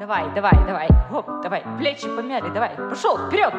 [0.00, 0.88] Давай, давай, давай.
[1.10, 1.62] Хоп, давай.
[1.76, 2.70] Плечи помяли, давай.
[2.88, 3.52] Пошел, вперед.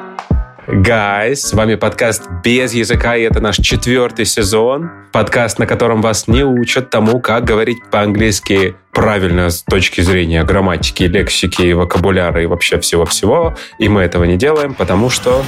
[0.68, 4.90] Guys, с вами подкаст «Без языка», и это наш четвертый сезон.
[5.12, 11.04] Подкаст, на котором вас не учат тому, как говорить по-английски правильно с точки зрения грамматики,
[11.04, 13.56] лексики, вокабуляра и вообще всего-всего.
[13.78, 15.44] И мы этого не делаем, потому что...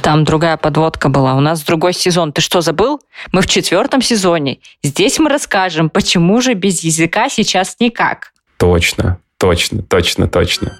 [0.00, 1.34] Там другая подводка была.
[1.34, 2.32] У нас другой сезон.
[2.32, 3.00] Ты что, забыл?
[3.32, 4.60] Мы в четвертом сезоне.
[4.84, 8.32] Здесь мы расскажем, почему же без языка сейчас никак.
[8.58, 10.72] Точно, точно, точно, точно.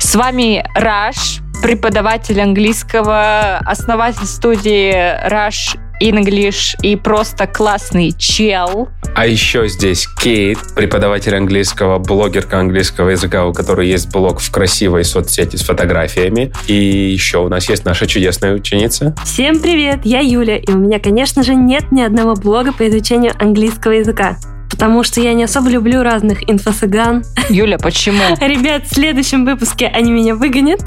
[0.00, 4.92] С вами Раш, преподаватель английского, основатель студии
[5.28, 8.88] Rush English и просто классный чел.
[9.14, 15.04] А еще здесь Кейт, преподаватель английского, блогерка английского языка, у которой есть блог в красивой
[15.04, 16.52] соцсети с фотографиями.
[16.68, 19.14] И еще у нас есть наша чудесная ученица.
[19.24, 23.32] Всем привет, я Юля, и у меня, конечно же, нет ни одного блога по изучению
[23.38, 24.36] английского языка
[24.70, 27.24] потому что я не особо люблю разных инфосыган.
[27.48, 28.22] Юля, почему?
[28.40, 30.80] Ребят, в следующем выпуске они меня выгонят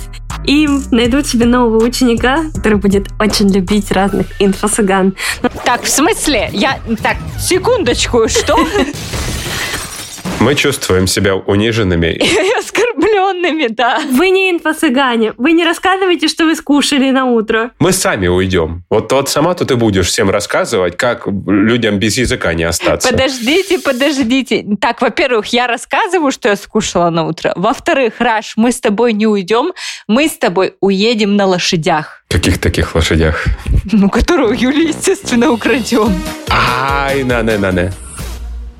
[0.45, 5.15] и найдут себе нового ученика, который будет очень любить разных инфосыган.
[5.65, 6.49] Так, в смысле?
[6.53, 6.79] Я...
[7.01, 8.57] Так, секундочку, что?
[10.41, 12.07] Мы чувствуем себя униженными.
[12.19, 14.01] И оскорбленными, да.
[14.11, 15.33] Вы не инфо-цыгане.
[15.37, 17.71] Вы не рассказываете, что вы скушали на утро.
[17.77, 18.83] Мы сами уйдем.
[18.89, 23.11] Вот, вот сама тут и будешь всем рассказывать, как людям без языка не остаться.
[23.11, 24.65] Подождите, подождите.
[24.81, 27.53] Так, во-первых, я рассказываю, что я скушала на утро.
[27.55, 29.73] Во-вторых, Раш, мы с тобой не уйдем.
[30.07, 32.23] Мы с тобой уедем на лошадях.
[32.29, 33.45] Каких таких лошадях?
[33.91, 36.11] Ну, которую Юля, естественно, украдем.
[36.49, 37.91] Ай, на-на-на-на.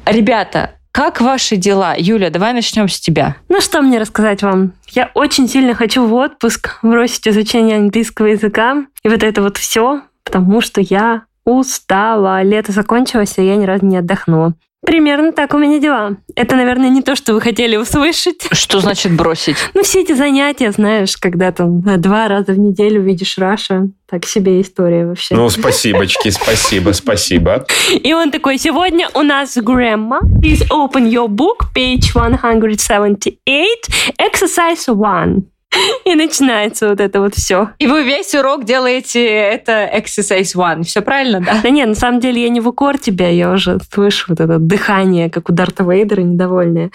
[0.07, 1.95] Ребята, как ваши дела?
[1.97, 3.37] Юля, давай начнем с тебя.
[3.47, 4.73] Ну, что мне рассказать вам?
[4.89, 8.85] Я очень сильно хочу в отпуск бросить изучение английского языка.
[9.03, 12.43] И вот это вот все, потому что я устала.
[12.43, 14.53] Лето закончилось, а я ни разу не отдохнула.
[14.83, 16.17] Примерно так у меня дела.
[16.35, 18.47] Это, наверное, не то, что вы хотели услышать.
[18.51, 19.55] Что значит бросить?
[19.75, 23.89] Ну, все эти занятия, знаешь, когда там два раза в неделю видишь Раша.
[24.09, 25.35] Так себе история вообще.
[25.35, 27.65] Ну, спасибочки, спасибо, спасибо.
[27.91, 30.19] И он такой, сегодня у нас грамма.
[30.41, 33.37] Please open your book, page 178,
[34.17, 35.50] exercise 1.
[36.05, 37.69] И начинается вот это вот все.
[37.79, 40.83] И вы весь урок делаете это exercise one.
[40.83, 41.59] Все правильно, да?
[41.61, 44.57] Да нет, на самом деле я не в укор тебя, я уже слышу вот это
[44.59, 46.91] дыхание, как у Дарта Вейдера, недовольное.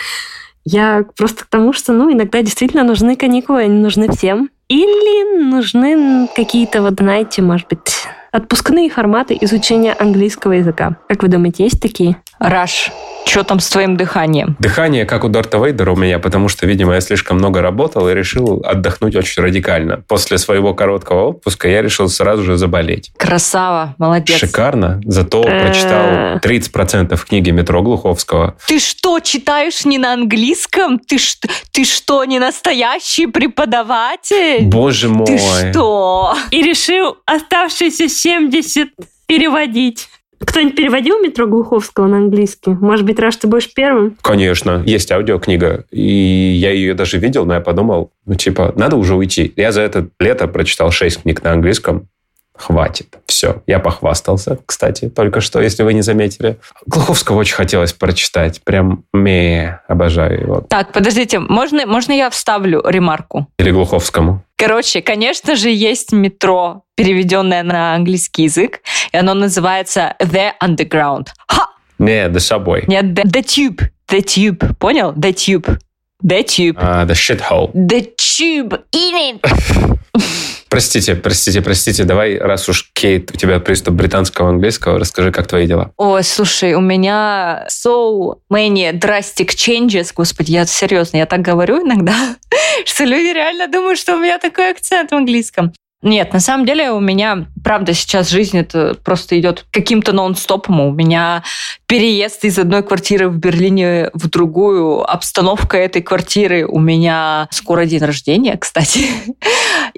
[0.65, 4.51] Я просто к тому, что, ну, иногда действительно нужны каникулы, они нужны всем.
[4.69, 10.97] Или нужны какие-то, вот, знаете, может быть, отпускные форматы изучения английского языка.
[11.09, 12.17] Как вы думаете, есть такие?
[12.39, 12.93] Раш,
[13.25, 14.57] что там с твоим дыханием?
[14.59, 18.15] Дыхание, как у Дарта Вейдера у меня, потому что, видимо, я слишком много работал и
[18.15, 20.03] решил отдохнуть очень радикально.
[20.07, 23.11] После своего короткого отпуска я решил сразу же заболеть.
[23.17, 24.39] Красава, молодец.
[24.39, 25.01] Шикарно.
[25.05, 28.57] Зато прочитал 30% книги «Метро Глуховского».
[28.69, 30.99] Ты что, читаешь не на английском?
[30.99, 34.67] Ты, что, ты что, не настоящий преподаватель?
[34.67, 35.27] Боже мой.
[35.27, 36.35] Ты что?
[36.51, 38.89] И решил оставшиеся 70
[39.29, 40.09] переводить.
[40.41, 42.73] Кто-нибудь переводил «Метро Глуховского» на английский?
[42.73, 44.17] Может быть, Раш, ты будешь первым?
[44.21, 44.83] Конечно.
[44.85, 45.85] Есть аудиокнига.
[45.93, 49.53] И я ее даже видел, но я подумал, ну, типа, надо уже уйти.
[49.55, 52.09] Я за это лето прочитал шесть книг на английском.
[52.57, 53.19] Хватит.
[53.27, 53.63] Все.
[53.67, 56.59] Я похвастался, кстати, только что, если вы не заметили.
[56.87, 58.63] Глуховского очень хотелось прочитать.
[58.63, 60.61] Прям ме, обожаю его.
[60.63, 63.47] Так, подождите, можно, можно я вставлю ремарку?
[63.59, 64.43] Или Глуховскому?
[64.57, 68.81] Короче, конечно же, есть метро, переведенное на английский язык,
[69.13, 71.29] и оно называется The Underground.
[71.47, 71.69] Ха!
[71.99, 72.85] Не, The Subway.
[72.87, 73.91] Нет, The, the Tube.
[74.09, 74.75] The Tube.
[74.79, 75.13] Понял?
[75.13, 75.79] The Tube.
[76.25, 76.79] The Tube.
[76.79, 77.71] Uh, the Shithole.
[77.75, 78.83] The Tube.
[78.93, 79.97] In it.
[80.69, 85.67] Простите, простите, простите, давай, раз уж, Кейт, у тебя приступ британского английского, расскажи, как твои
[85.67, 85.93] дела.
[85.97, 92.37] Ой, слушай, у меня so many drastic changes, господи, я серьезно, я так говорю иногда,
[92.85, 95.73] что люди реально думают, что у меня такой акцент в английском.
[96.03, 100.81] Нет, на самом деле у меня, правда, сейчас жизнь это просто идет каким-то нон-стопом.
[100.81, 101.43] У меня
[101.87, 106.67] переезд из одной квартиры в Берлине в другую, обстановка этой квартиры.
[106.67, 109.07] У меня скоро день рождения, кстати.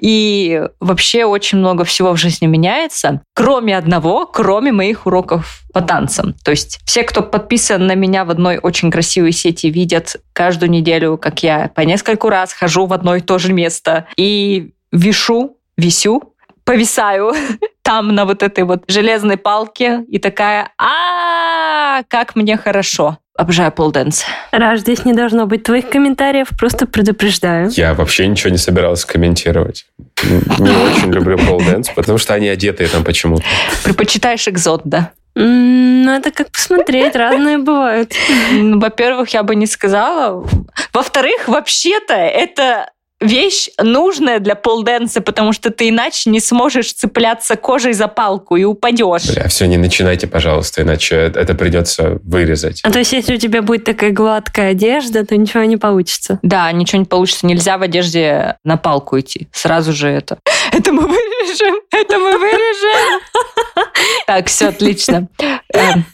[0.01, 6.33] И вообще очень много всего в жизни меняется, кроме одного, кроме моих уроков по танцам.
[6.45, 11.17] То есть все, кто подписан на меня в одной очень красивой сети, видят каждую неделю,
[11.17, 16.33] как я по нескольку раз хожу в одно и то же место и вишу висю,
[16.63, 17.33] повисаю
[17.81, 23.17] там на вот этой вот железной палке и такая, а как мне хорошо.
[23.35, 24.25] Обожаю полденс.
[24.51, 27.69] Раш, здесь не должно быть твоих комментариев, просто предупреждаю.
[27.69, 29.85] Я вообще ничего не собирался комментировать.
[30.23, 33.43] Не очень люблю полденс, потому что они одетые там почему-то.
[33.85, 35.13] Предпочитаешь экзот, да?
[35.35, 38.11] Ну, ну это как посмотреть, разные бывают.
[38.51, 40.45] Ну, Во-первых, я бы не сказала.
[40.91, 47.93] Во-вторых, вообще-то это вещь нужная для полденса, потому что ты иначе не сможешь цепляться кожей
[47.93, 49.29] за палку и упадешь.
[49.33, 52.81] Бля, все, не начинайте, пожалуйста, иначе это придется вырезать.
[52.83, 56.39] А то есть, если у тебя будет такая гладкая одежда, то ничего не получится.
[56.41, 57.45] Да, ничего не получится.
[57.45, 59.47] Нельзя в одежде на палку идти.
[59.51, 60.39] Сразу же это.
[60.71, 61.75] Это мы вырежем.
[61.91, 63.21] Это мы вырежем.
[64.27, 65.27] Так, все отлично.
[65.73, 66.05] Эм,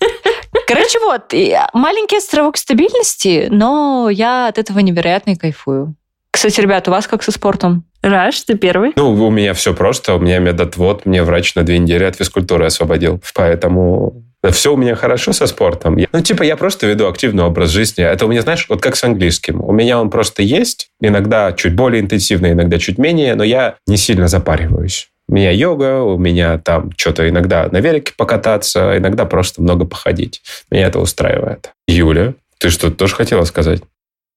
[0.68, 5.96] Короче, вот, и маленький островок стабильности, но я от этого невероятно кайфую.
[6.36, 7.86] Кстати, ребят, у вас как со спортом?
[8.04, 8.92] Раш, ты первый.
[8.98, 10.16] Ну, у меня все просто.
[10.16, 11.06] У меня медотвод.
[11.06, 13.22] Мне врач на две недели от физкультуры освободил.
[13.34, 14.22] Поэтому
[14.52, 15.96] все у меня хорошо со спортом.
[15.96, 18.04] Я- Ну, типа, я просто веду активный образ жизни.
[18.04, 19.64] Это у меня, знаешь, вот как с английским.
[19.64, 20.90] У меня он просто есть.
[21.00, 25.08] Иногда чуть более интенсивно, иногда чуть менее, но я не сильно запариваюсь.
[25.30, 30.42] У меня йога, у меня там что-то иногда на велике покататься, иногда просто много походить.
[30.70, 31.72] Меня это устраивает.
[31.88, 33.82] Юля, ты что, тоже хотела сказать?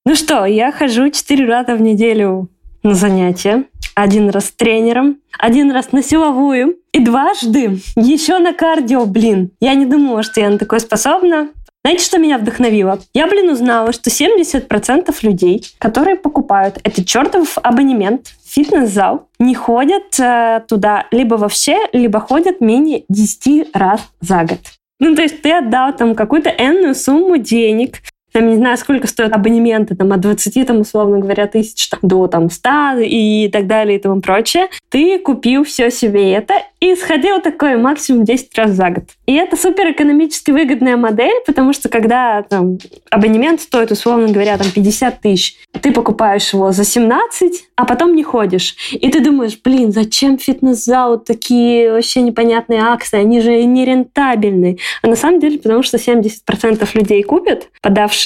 [0.09, 2.49] Ну что, я хожу четыре раза в неделю
[2.83, 3.65] на занятия.
[3.95, 9.51] Один раз с тренером, один раз на силовую и дважды еще на кардио, блин.
[9.61, 11.51] Я не думала, что я на такое способна.
[11.85, 12.99] Знаете, что меня вдохновило?
[13.13, 20.19] Я, блин, узнала, что 70% людей, которые покупают этот чертов абонемент в фитнес-зал, не ходят
[20.19, 24.61] э, туда либо вообще, либо ходят менее 10 раз за год.
[25.01, 27.99] Ну, то есть ты отдал там какую-то энную сумму денег,
[28.39, 32.29] там, не знаю, сколько стоят абонементы, там, от 20, там, условно говоря, тысяч там, до
[32.29, 34.69] там, 100 и так далее и тому прочее.
[34.91, 39.05] Ты купил все себе это и сходил такой максимум 10 раз за год.
[39.27, 42.79] И это супер экономически выгодная модель, потому что когда там,
[43.11, 48.23] абонемент стоит, условно говоря, там, 50 тысяч, ты покупаешь его за 17, а потом не
[48.23, 48.77] ходишь.
[48.93, 54.79] И ты думаешь, блин, зачем фитнес-зал такие вообще непонятные акции, они же нерентабельны.
[55.03, 57.69] А на самом деле, потому что 70% людей купят,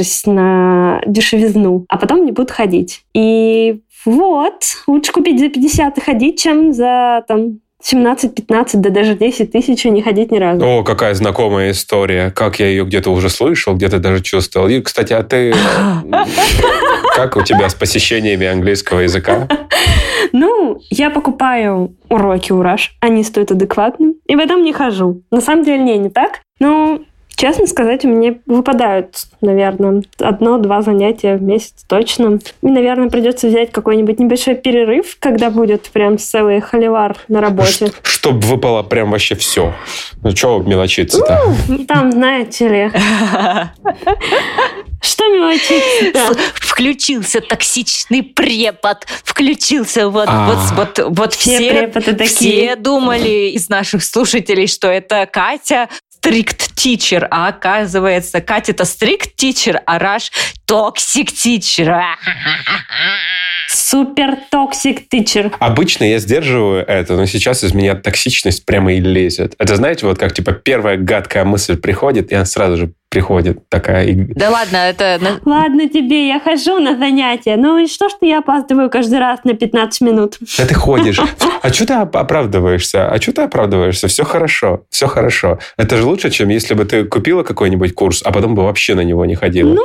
[0.03, 3.03] подавшись на дешевизну, а потом не будут ходить.
[3.15, 9.53] И вот, лучше купить за 50 и ходить, чем за там 17-15, да даже 10
[9.53, 10.65] тысяч и не ходить ни разу.
[10.65, 12.31] О, какая знакомая история.
[12.31, 14.69] Как я ее где-то уже слышал, где-то даже чувствовал.
[14.69, 15.55] И, кстати, а ты...
[17.15, 19.49] Как у тебя с посещениями английского языка?
[20.35, 22.97] Ну, я покупаю уроки у Раш.
[23.01, 24.15] Они стоят адекватно.
[24.27, 25.23] И в этом не хожу.
[25.31, 26.41] На самом деле, не, не так.
[26.59, 27.01] Но,
[27.43, 32.39] честно сказать, у меня выпадают, наверное, одно-два занятия в месяц точно.
[32.63, 37.91] И, наверное, придется взять какой-нибудь небольшой перерыв, когда будет прям целый холивар на работе.
[38.05, 39.75] Чтоб выпало прям вообще все.
[40.23, 41.41] Ну, что мелочиться-то?
[41.89, 42.91] Там, знаете ли,
[45.01, 50.47] что мелочиться Включился токсичный препод, включился вот, А.
[50.47, 52.27] вот, вот, вот Все все, преподы такие.
[52.27, 55.89] все думали из наших слушателей, что это Катя
[56.23, 60.31] strict teacher, а оказывается, Катя это strict teacher, а Раш
[60.67, 61.93] toxic teacher.
[63.69, 65.51] Супер toxic teacher.
[65.59, 69.57] Обычно я сдерживаю это, но сейчас из меня токсичность прямо и лезет.
[69.59, 74.27] Это знаете, вот как типа первая гадкая мысль приходит, и она сразу же приходит такая.
[74.35, 75.21] Да ладно, это...
[75.45, 77.57] Ладно тебе, я хожу на занятия.
[77.57, 80.39] Ну и что, что я опаздываю каждый раз на 15 минут?
[80.59, 81.21] Да ты ходишь.
[81.63, 83.09] А что ты оп- оправдываешься?
[83.09, 84.09] А что ты оправдываешься?
[84.09, 85.61] Все хорошо, все хорошо.
[85.77, 89.03] Это же лучше, чем если бы ты купила какой-нибудь курс, а потом бы вообще на
[89.03, 89.73] него не ходила.
[89.73, 89.83] Ну,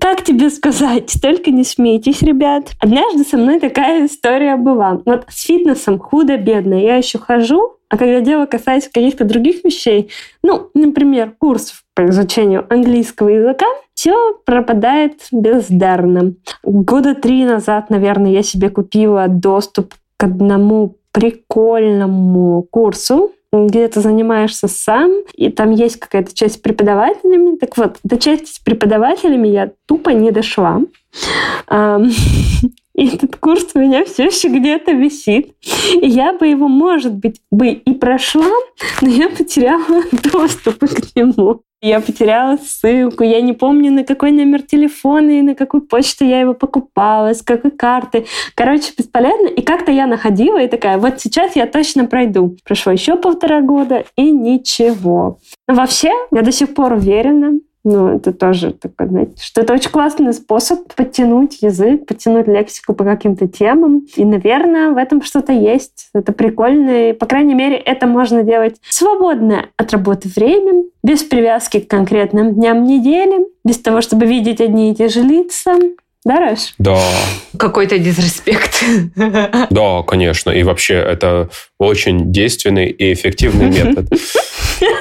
[0.00, 1.14] как тебе сказать?
[1.22, 2.70] Только не смейтесь, ребят.
[2.80, 5.00] Однажды со мной такая история была.
[5.04, 6.74] Вот с фитнесом худо-бедно.
[6.74, 10.10] Я еще хожу, а когда дело касается каких-то других вещей,
[10.42, 16.34] ну, например, курсов по изучению английского языка, все пропадает бездарно.
[16.62, 24.68] Года три назад, наверное, я себе купила доступ к одному прикольному курсу, где ты занимаешься
[24.68, 27.56] сам, и там есть какая-то часть с преподавателями.
[27.56, 30.82] Так вот, до части с преподавателями я тупо не дошла.
[31.70, 35.54] И этот курс у меня все еще где-то висит.
[35.94, 38.52] И я бы его, может быть, бы и прошла,
[39.00, 41.62] но я потеряла доступ к нему.
[41.86, 46.40] Я потеряла ссылку, я не помню, на какой номер телефона и на какую почту я
[46.40, 48.24] его покупала, с какой карты.
[48.54, 49.48] Короче, бесполезно.
[49.48, 52.56] И как-то я находила и такая, вот сейчас я точно пройду.
[52.64, 55.40] Прошло еще полтора года, и ничего.
[55.68, 59.90] Но вообще, я до сих пор уверена, ну, это тоже такой, знаете, что это очень
[59.90, 64.06] классный способ подтянуть язык, подтянуть лексику по каким-то темам.
[64.16, 66.08] И, наверное, в этом что-то есть.
[66.14, 67.10] Это прикольно.
[67.10, 71.88] И, по крайней мере, это можно делать в свободное от работы время, без привязки к
[71.88, 75.74] конкретным дням недели, без того, чтобы видеть одни и те же лица.
[76.24, 76.74] Да, Раш?
[76.78, 76.98] Да,
[77.58, 78.82] Какой-то дисреспект.
[79.70, 80.50] да, конечно.
[80.50, 84.08] И вообще это очень действенный и эффективный метод.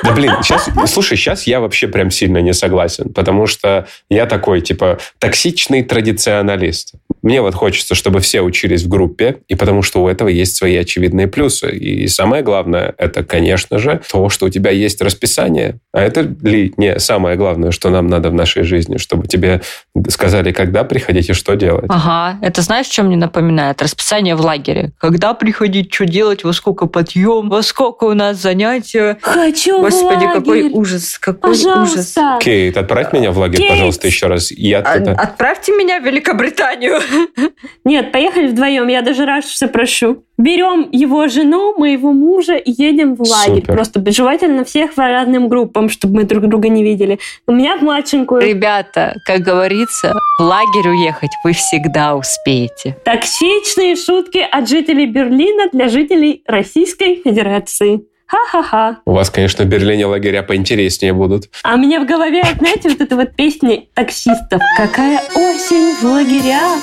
[0.04, 4.62] Да блин, сейчас, слушай, сейчас я вообще прям сильно не согласен, потому что я такой,
[4.62, 6.94] типа, токсичный традиционалист.
[7.24, 10.76] Мне вот хочется, чтобы все учились в группе, и потому что у этого есть свои
[10.76, 11.72] очевидные плюсы.
[11.72, 15.80] И самое главное, это, конечно же, то, что у тебя есть расписание.
[15.94, 19.62] А это ли не самое главное, что нам надо в нашей жизни, чтобы тебе
[20.10, 21.86] сказали, когда приходить и что делать?
[21.88, 23.82] Ага, это знаешь, чем мне напоминает?
[23.82, 24.92] Расписание в лагере.
[24.98, 29.18] Когда приходить, что делать, во сколько подъем, во сколько у нас занятия.
[29.22, 30.34] Хочу Господи, в лагерь.
[30.34, 31.64] какой ужас, какой ужас.
[31.64, 32.40] Пожалуйста.
[32.42, 33.70] Кейт, отправь меня в лагерь, Кейт!
[33.70, 34.52] пожалуйста, еще раз.
[34.52, 35.14] Я А- туда...
[35.14, 37.00] Отправьте меня в Великобританию.
[37.86, 38.88] Нет, поехали вдвоем.
[38.88, 40.24] Я даже раз все прошу.
[40.38, 43.62] Берем его жену, моего мужа и едем в лагерь.
[43.62, 43.74] Супер.
[43.74, 47.20] Просто желательно всех по разным группам, чтобы мы друг друга не видели.
[47.48, 48.42] У меня в младшенькую.
[48.42, 52.98] Ребята, как говорится, в лагерь уехать вы всегда успеете.
[53.06, 58.02] Токсичные шутки от жителей Берлина для жителей Российской Федерации.
[58.34, 58.98] Ха-ха-ха.
[59.06, 61.50] У вас, конечно, в Берлине лагеря поинтереснее будут.
[61.64, 64.60] А у меня в голове, знаете, вот эта вот песня таксистов.
[64.76, 66.80] Какая осень в лагерях.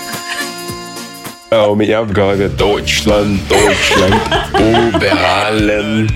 [1.50, 4.20] А у меня в голове Deutschland, Deutschland,
[4.54, 6.08] Уберален.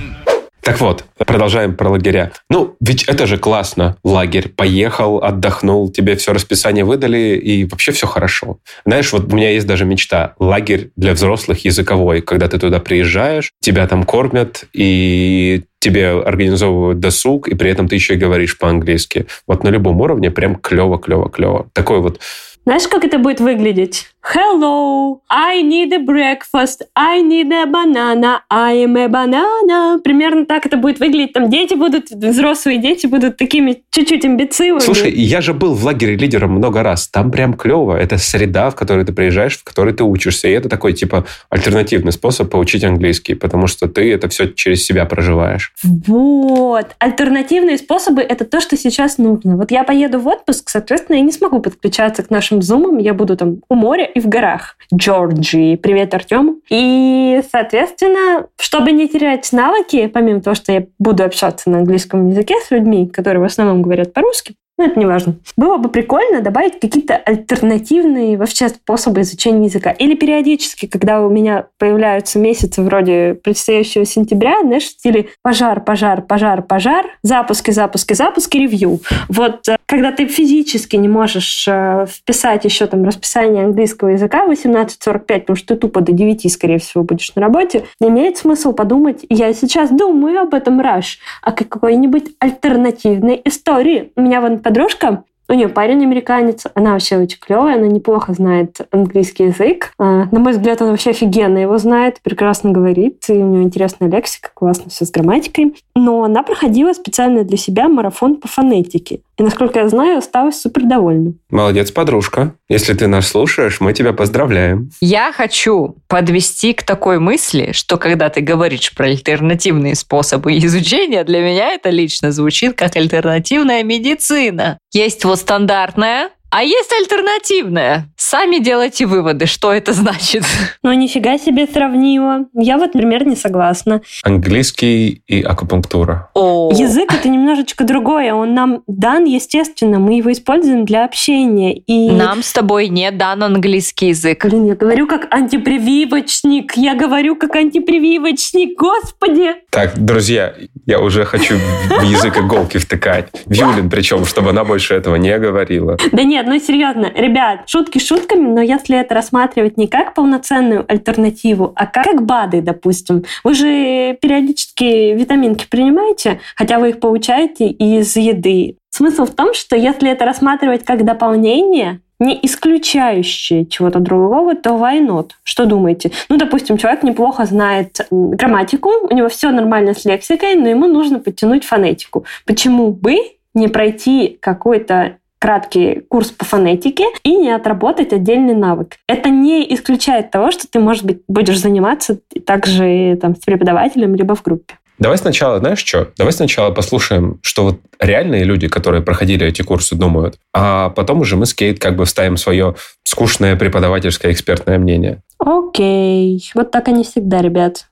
[0.61, 2.31] Так вот, продолжаем про лагеря.
[2.49, 3.97] Ну, ведь это же классно.
[4.03, 8.59] Лагерь, поехал, отдохнул, тебе все расписание выдали, и вообще все хорошо.
[8.85, 10.33] Знаешь, вот у меня есть даже мечта.
[10.39, 17.47] Лагерь для взрослых языковой, когда ты туда приезжаешь, тебя там кормят, и тебе организовывают досуг,
[17.49, 19.27] и при этом ты еще и говоришь по-английски.
[19.45, 21.67] Вот на любом уровне прям клево, клево, клево.
[21.73, 22.21] Такой вот
[22.65, 24.07] Знаешь, как это будет выглядеть?
[24.33, 29.99] Hello, I need a breakfast, I need a banana, I am a banana.
[30.03, 31.33] Примерно так это будет выглядеть.
[31.33, 34.79] Там дети будут, взрослые дети будут такими чуть-чуть имбецилами.
[34.79, 37.07] Слушай, я же был в лагере лидером много раз.
[37.07, 37.95] Там прям клево.
[37.95, 40.47] Это среда, в которой ты приезжаешь, в которой ты учишься.
[40.47, 45.05] И это такой, типа, альтернативный способ получить английский, потому что ты это все через себя
[45.05, 45.71] проживаешь.
[45.83, 46.87] Вот.
[46.97, 49.55] Альтернативные способы– это то, что сейчас нужно.
[49.55, 52.97] Вот я поеду в отпуск, соответственно, я не смогу подключаться к нашим зумам.
[52.97, 55.75] Я буду там у моря и в горах Джорджии.
[55.75, 56.61] Привет, Артем.
[56.69, 62.55] И, соответственно, чтобы не терять навыки, помимо того, что я буду общаться на английском языке
[62.65, 65.35] с людьми, которые в основном говорят по-русски, ну, это не важно.
[65.55, 69.91] Было бы прикольно добавить какие-то альтернативные вообще способы изучения языка.
[69.91, 76.21] Или периодически, когда у меня появляются месяцы вроде предстоящего сентября, знаешь, в стиле пожар, пожар,
[76.21, 78.99] пожар, пожар, запуски, запуски, запуски, ревью.
[79.29, 84.51] Вот э, когда ты физически не можешь э, вписать еще там расписание английского языка в
[84.51, 89.25] 18.45, потому что ты тупо до 9, скорее всего, будешь на работе, имеет смысл подумать,
[89.29, 94.11] я сейчас думаю об этом, Раш, о какой-нибудь альтернативной истории.
[94.17, 98.79] У меня вон подружка, у нее парень американец, она вообще очень клевая, она неплохо знает
[98.91, 99.91] английский язык.
[99.97, 104.09] А, На мой взгляд, он вообще офигенно его знает, прекрасно говорит, и у нее интересная
[104.09, 105.75] лексика, классно все с грамматикой.
[105.95, 109.21] Но она проходила специально для себя марафон по фонетике.
[109.37, 111.33] И, насколько я знаю, осталась супер довольна.
[111.49, 112.55] Молодец, подружка.
[112.69, 114.89] Если ты нас слушаешь, мы тебя поздравляем.
[115.01, 121.41] Я хочу подвести к такой мысли, что когда ты говоришь про альтернативные способы изучения, для
[121.41, 124.79] меня это лично звучит как альтернативная медицина.
[124.93, 128.07] Есть вот стандартная, а есть альтернативная.
[128.15, 130.43] Сами делайте выводы, что это значит.
[130.83, 132.45] Ну, нифига себе сравнила.
[132.53, 134.01] Я вот, например, не согласна.
[134.23, 136.29] Английский и акупунктура.
[136.33, 138.33] О, Язык это немножечко другое.
[138.33, 141.75] Он нам дан, естественно, мы его используем для общения.
[141.75, 144.45] И Нам с тобой не дан английский язык.
[144.45, 146.77] Блин, я говорю как антипрививочник.
[146.77, 148.79] Я говорю как антипрививочник.
[148.79, 149.55] Господи!
[149.71, 150.53] Так, друзья,
[150.85, 153.27] я уже хочу в язык иголки втыкать.
[153.45, 155.97] В Юлин причем, чтобы она больше этого не говорила.
[156.13, 161.73] Да нет, ну серьезно, ребят, шутки шутками, но если это рассматривать не как полноценную альтернативу,
[161.75, 163.23] а как, как БАДы, допустим.
[163.43, 168.77] Вы же периодически витаминки принимаете, хотя вы их получаете из еды.
[168.89, 175.05] Смысл в том, что если это рассматривать как дополнение, не исключающее чего-то другого, то why
[175.05, 175.31] not?
[175.43, 176.11] Что думаете?
[176.29, 181.19] Ну, допустим, человек неплохо знает грамматику, у него все нормально с лексикой, но ему нужно
[181.19, 182.23] подтянуть фонетику.
[182.45, 183.17] Почему бы
[183.53, 188.95] не пройти какой-то краткий курс по фонетике и не отработать отдельный навык.
[189.07, 194.33] Это не исключает того, что ты, может быть, будешь заниматься также там, с преподавателем либо
[194.33, 194.73] в группе.
[194.97, 196.09] Давай сначала, знаешь что?
[196.17, 201.35] Давай сначала послушаем, что вот реальные люди, которые проходили эти курсы, думают, а потом уже
[201.35, 202.73] мы с Кейт как бы вставим свое
[203.03, 205.21] скучное преподавательское экспертное мнение.
[205.37, 206.43] Окей.
[206.55, 207.85] Вот так они всегда, ребят.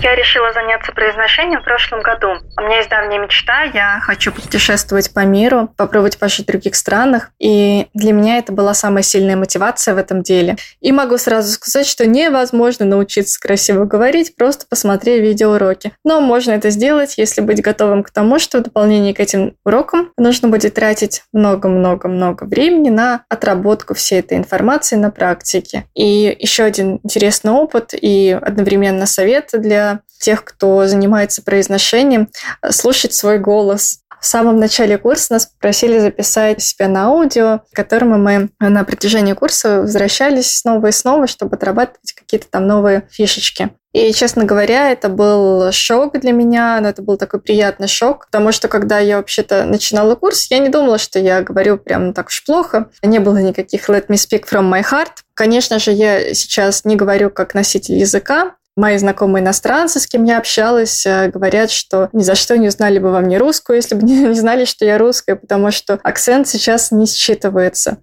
[0.00, 2.28] Я решила заняться произношением в прошлом году.
[2.56, 7.30] У меня есть давняя мечта, я хочу путешествовать по миру, попробовать пожить в других странах.
[7.40, 10.56] И для меня это была самая сильная мотивация в этом деле.
[10.80, 15.90] И могу сразу сказать, что невозможно научиться красиво говорить, просто посмотрев видеоуроки.
[16.04, 20.12] Но можно это сделать, если быть готовым к тому, что в дополнение к этим урокам
[20.16, 25.86] нужно будет тратить много-много-много времени на отработку всей этой информации на практике.
[25.96, 29.87] И еще один интересный опыт и одновременно совет для
[30.20, 32.28] тех, кто занимается произношением,
[32.70, 34.00] слушать свой голос.
[34.20, 39.32] В самом начале курса нас попросили записать себя на аудио, к которому мы на протяжении
[39.32, 43.70] курса возвращались снова и снова, чтобы отрабатывать какие-то там новые фишечки.
[43.94, 48.52] И, честно говоря, это был шок для меня, но это был такой приятный шок, потому
[48.52, 52.44] что, когда я вообще-то начинала курс, я не думала, что я говорю прям так уж
[52.44, 52.90] плохо.
[53.02, 55.22] Не было никаких «let me speak from my heart».
[55.32, 60.38] Конечно же, я сейчас не говорю как носитель языка, Мои знакомые иностранцы, с кем я
[60.38, 64.02] общалась, э, говорят, что ни за что не узнали бы во мне русскую, если бы
[64.06, 67.96] не знали, что я русская, потому что акцент сейчас не считывается.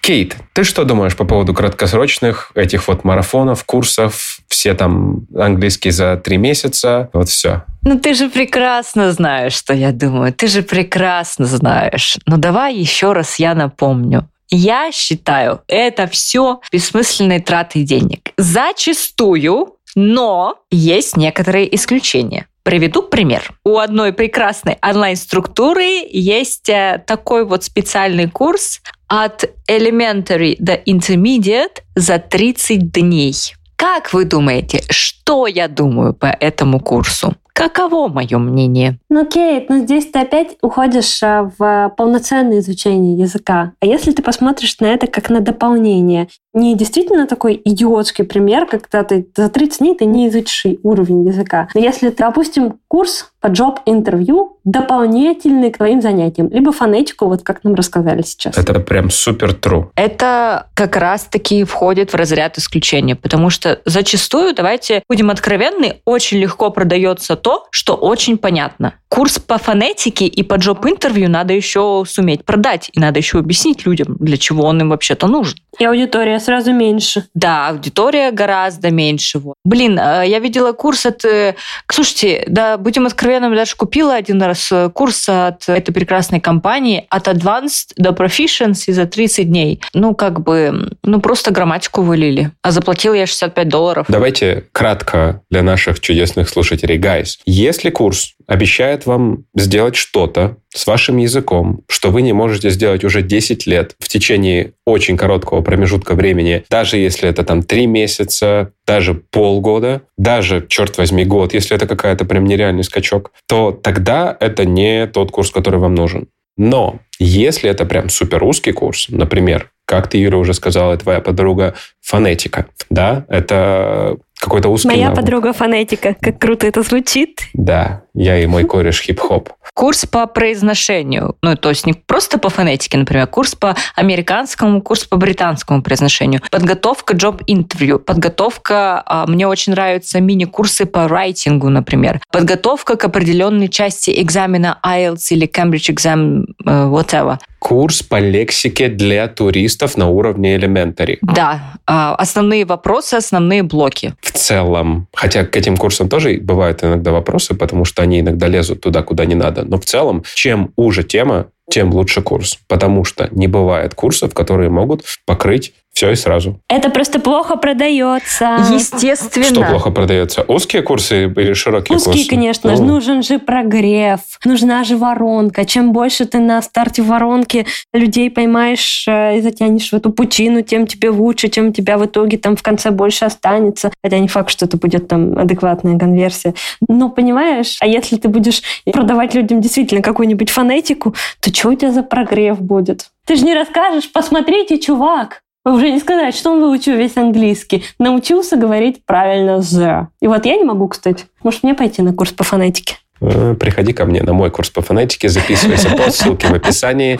[0.00, 6.16] Кейт, ты что думаешь по поводу краткосрочных этих вот марафонов, курсов, все там английский за
[6.16, 7.62] три месяца, вот все?
[7.82, 12.16] Ну ты же прекрасно знаешь, что я думаю, ты же прекрасно знаешь.
[12.26, 14.28] Но давай еще раз я напомню.
[14.50, 18.32] Я считаю, это все бессмысленные траты денег.
[18.36, 22.46] Зачастую, но есть некоторые исключения.
[22.62, 23.52] Приведу пример.
[23.62, 32.18] У одной прекрасной онлайн-структуры есть э, такой вот специальный курс от Elementary до Intermediate за
[32.18, 33.34] 30 дней.
[33.76, 37.36] Как вы думаете, что я думаю по этому курсу?
[37.54, 38.98] Каково мое мнение?
[39.08, 43.72] Ну, Кейт, ну здесь ты опять уходишь а, в полноценное изучение языка.
[43.80, 49.04] А если ты посмотришь на это как на дополнение, не действительно такой идиотский пример, когда
[49.04, 51.68] ты за 30 дней ты не изучишь уровень языка.
[51.74, 57.74] Но если ты, допустим, курс job-интервью дополнительный к твоим занятиям, либо фонетику, вот как нам
[57.74, 58.56] рассказали сейчас.
[58.56, 59.88] Это прям супер true.
[59.94, 66.70] Это как раз-таки входит в разряд исключения, потому что зачастую, давайте будем откровенны, очень легко
[66.70, 68.94] продается то, что очень понятно.
[69.08, 74.16] Курс по фонетике и по джоб-интервью надо еще суметь продать, и надо еще объяснить людям,
[74.18, 75.58] для чего он им вообще-то нужен.
[75.78, 77.24] И аудитория сразу меньше.
[77.34, 79.40] Да, аудитория гораздо меньше.
[79.64, 81.24] Блин, э, я видела курс от...
[81.24, 81.54] Э,
[81.90, 87.28] слушайте, да, будем откровенными, даже купила один раз э, курс от этой прекрасной компании от
[87.28, 89.80] Advanced до Proficiency за 30 дней.
[89.92, 92.50] Ну, как бы, ну, просто грамматику вылили.
[92.62, 94.06] А заплатила я 65 долларов.
[94.08, 96.98] Давайте кратко для наших чудесных слушателей.
[96.98, 103.04] Guys, если курс обещает вам сделать что-то с вашим языком, что вы не можете сделать
[103.04, 108.72] уже 10 лет в течение очень короткого промежутка времени, даже если это там 3 месяца,
[108.86, 114.64] даже полгода, даже, черт возьми, год, если это какая-то прям нереальный скачок, то тогда это
[114.64, 116.26] не тот курс, который вам нужен.
[116.56, 121.74] Но если это прям супер узкий курс, например, как ты, Юра, уже сказала, твоя подруга
[122.00, 125.20] фонетика, да, это какой-то узкий Моя навык.
[125.20, 126.16] подруга фонетика.
[126.20, 127.40] Как круто это звучит.
[127.54, 129.50] Да, я и мой кореш хип-хоп.
[129.74, 131.36] Курс по произношению.
[131.42, 136.42] Ну, то есть не просто по фонетике, например, курс по американскому, курс по британскому произношению.
[136.50, 137.98] Подготовка джоб-интервью.
[137.98, 142.20] Подготовка, а, мне очень нравятся мини-курсы по райтингу, например.
[142.30, 147.38] Подготовка к определенной части экзамена IELTS или Cambridge Exam, э, whatever.
[147.64, 151.16] Курс по лексике для туристов на уровне Elementary.
[151.22, 154.12] Да, а, основные вопросы, основные блоки.
[154.20, 158.82] В целом, хотя к этим курсам тоже бывают иногда вопросы, потому что они иногда лезут
[158.82, 159.64] туда, куда не надо.
[159.64, 162.58] Но в целом, чем уже тема, тем лучше курс.
[162.68, 166.60] Потому что не бывает курсов, которые могут покрыть все и сразу.
[166.68, 168.58] Это просто плохо продается.
[168.72, 169.44] Естественно.
[169.46, 170.44] Что плохо продается?
[170.48, 172.28] Узкие курсы или широкие Узкие, курсы?
[172.28, 172.74] конечно.
[172.74, 175.64] Ну, Нужен же прогрев, нужна же воронка.
[175.64, 180.86] Чем больше ты на старте воронки людей поймаешь э, и затянешь в эту пучину, тем
[180.86, 183.92] тебе лучше, тем у тебя в итоге там в конце больше останется.
[184.02, 186.54] Хотя не факт, что это будет там адекватная конверсия.
[186.88, 191.92] Но понимаешь, а если ты будешь продавать людям действительно какую-нибудь фонетику, то что у тебя
[191.92, 193.10] за прогрев будет?
[193.26, 195.40] Ты же не расскажешь, посмотрите, чувак,
[195.72, 197.84] уже не сказать, что он выучил весь английский.
[197.98, 200.06] Научился говорить правильно «the».
[200.20, 201.24] И вот я не могу, кстати.
[201.42, 202.96] Может, мне пойти на курс по фонетике?
[203.20, 207.18] э, Приходи ко мне на мой курс по фонетике, записывайся по ссылке в описании.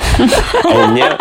[0.64, 1.16] А у меня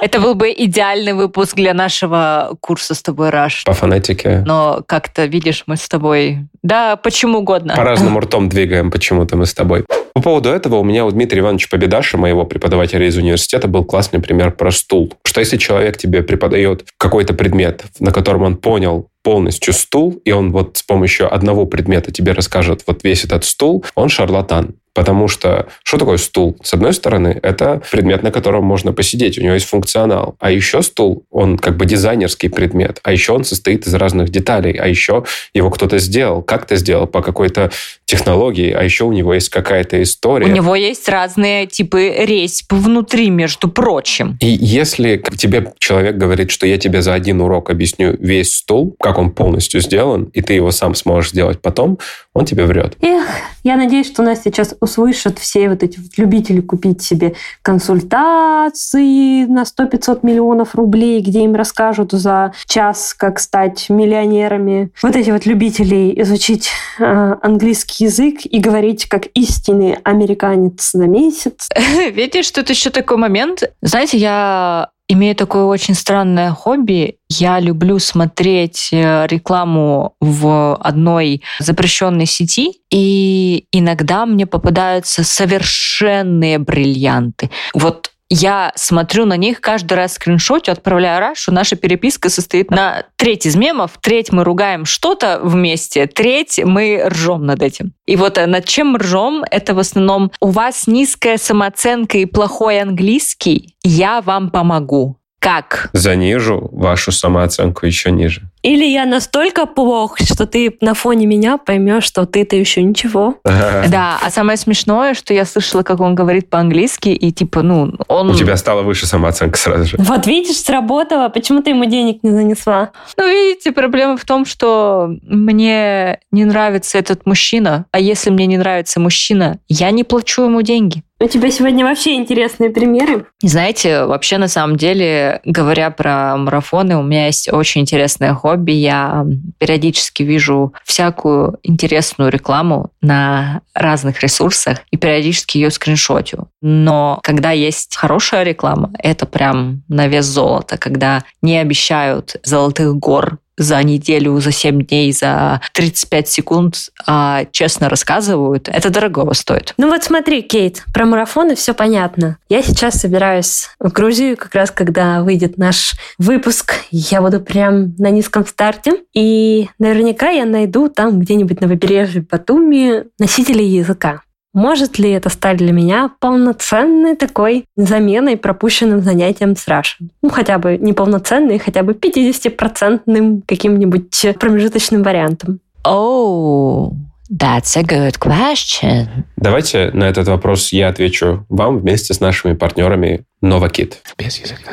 [0.00, 3.64] Это был бы идеальный выпуск для нашего курса с тобой, Раш.
[3.64, 6.38] по фонетике Но как-то, видишь, мы с тобой...
[6.62, 7.74] Да, почему угодно.
[7.76, 9.84] по-разному ртом двигаем почему-то мы с тобой.
[10.14, 14.20] По поводу этого у меня у Дмитрия Ивановича Победаша, моего преподавателя из университета, был классный
[14.20, 15.12] пример про стул.
[15.24, 20.50] Что если человек тебе преподает какой-то предмет, на котором он понял полностью стул, и он
[20.50, 24.74] вот с помощью одного предмета тебе расскажет вот весь этот стул, он шарлатан.
[24.94, 26.56] Потому что что такое стул?
[26.62, 30.36] С одной стороны, это предмет, на котором можно посидеть, у него есть функционал.
[30.38, 33.00] А еще стул, он как бы дизайнерский предмет.
[33.02, 34.76] А еще он состоит из разных деталей.
[34.76, 35.24] А еще
[35.54, 37.70] его кто-то сделал, как-то сделал, по какой-то
[38.04, 38.72] технологии.
[38.72, 40.46] А еще у него есть какая-то история.
[40.46, 44.36] У него есть разные типы резьб внутри, между прочим.
[44.40, 49.18] И если тебе человек говорит, что я тебе за один урок объясню весь стул, как
[49.18, 51.98] он полностью сделан, и ты его сам сможешь сделать потом,
[52.34, 52.96] он тебе врет.
[53.00, 53.26] Эх,
[53.64, 60.20] я надеюсь, что нас сейчас услышат все вот эти любители купить себе консультации на 100-500
[60.22, 64.90] миллионов рублей, где им расскажут за час, как стать миллионерами.
[65.02, 71.68] Вот эти вот любители изучить э, английский язык и говорить как истинный американец на месяц.
[72.12, 73.62] Видишь, тут еще такой момент.
[73.82, 77.16] Знаете, я имею такое очень странное хобби.
[77.28, 87.50] Я люблю смотреть э, рекламу в одной запрещенной сети, и иногда мне попадаются совершенные бриллианты.
[87.74, 91.52] Вот я смотрю на них каждый раз скриншотю, отправляю Рашу.
[91.52, 97.44] Наша переписка состоит на треть из мемов, треть мы ругаем что-то вместе, треть мы ржем
[97.44, 97.92] над этим.
[98.06, 102.80] И вот э, над чем ржем, это в основном у вас низкая самооценка и плохой
[102.80, 105.19] английский, я вам помогу.
[105.40, 105.88] Как?
[105.94, 108.42] Занижу вашу самооценку еще ниже.
[108.62, 113.36] Или я настолько плох, что ты на фоне меня поймешь, что ты-то еще ничего.
[113.44, 118.30] Да, а самое смешное, что я слышала, как он говорит по-английски, и типа, ну, он...
[118.30, 119.96] У тебя стала выше самооценка сразу же.
[119.98, 121.30] Вот видишь, сработало.
[121.30, 122.90] Почему ты ему денег не занесла?
[123.16, 128.58] Ну, видите, проблема в том, что мне не нравится этот мужчина, а если мне не
[128.58, 131.02] нравится мужчина, я не плачу ему деньги.
[131.22, 133.26] У тебя сегодня вообще интересные примеры.
[133.42, 138.72] Знаете, вообще на самом деле, говоря про марафоны, у меня есть очень интересное хобби.
[138.72, 139.26] Я
[139.58, 146.48] периодически вижу всякую интересную рекламу на разных ресурсах и периодически ее скриншотю.
[146.62, 153.40] Но когда есть хорошая реклама, это прям на вес золота, когда не обещают золотых гор
[153.60, 159.74] за неделю, за 7 дней, за 35 секунд, а честно рассказывают, это дорогого стоит.
[159.76, 162.38] Ну вот смотри, Кейт, про марафоны все понятно.
[162.48, 166.74] Я сейчас собираюсь в Грузию, как раз когда выйдет наш выпуск.
[166.90, 168.92] Я буду прям на низком старте.
[169.14, 174.22] И наверняка я найду там где-нибудь на побережье Батуми носителей языка.
[174.52, 180.08] Может ли это стать для меня полноценной такой заменой пропущенным занятием с Russian?
[180.22, 185.60] Ну, хотя бы не полноценной, хотя бы 50-процентным каким-нибудь промежуточным вариантом.
[185.86, 186.92] Oh,
[187.30, 189.06] that's a good question.
[189.36, 193.94] Давайте на этот вопрос я отвечу вам вместе с нашими партнерами Novakit.
[194.18, 194.72] Без языка.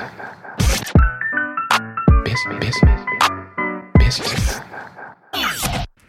[2.26, 2.76] Без, без,
[4.00, 4.47] без языка.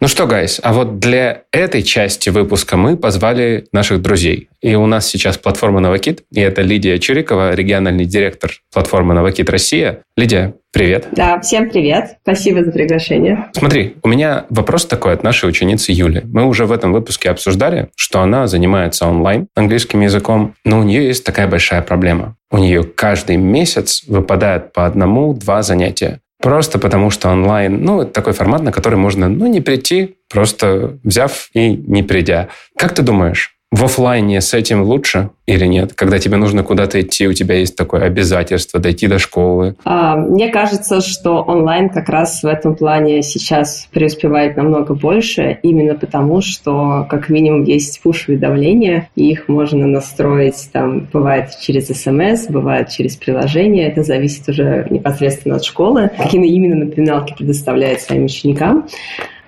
[0.01, 4.47] Ну что, гайс, а вот для этой части выпуска мы позвали наших друзей.
[4.61, 10.03] И у нас сейчас платформа Новокит, и это Лидия Чирикова, региональный директор платформы Новокит Россия.
[10.15, 11.09] Лидия, привет.
[11.11, 12.15] Да, всем привет.
[12.21, 13.49] Спасибо за приглашение.
[13.53, 16.21] Смотри, у меня вопрос такой от нашей ученицы Юли.
[16.23, 21.07] Мы уже в этом выпуске обсуждали, что она занимается онлайн английским языком, но у нее
[21.07, 22.37] есть такая большая проблема.
[22.51, 26.21] У нее каждый месяц выпадает по одному-два занятия.
[26.41, 30.97] Просто потому, что онлайн, ну, это такой формат, на который можно, ну, не прийти, просто
[31.03, 32.47] взяв и не придя.
[32.77, 35.93] Как ты думаешь, в офлайне с этим лучше или нет?
[35.93, 39.75] Когда тебе нужно куда-то идти, у тебя есть такое обязательство дойти до школы?
[39.85, 45.95] А, мне кажется, что онлайн как раз в этом плане сейчас преуспевает намного больше, именно
[45.95, 52.89] потому, что как минимум есть пуш-уведомления, и их можно настроить, там, бывает через смс, бывает
[52.89, 58.87] через приложение, это зависит уже непосредственно от школы, какие именно напоминалки предоставляет своим ученикам.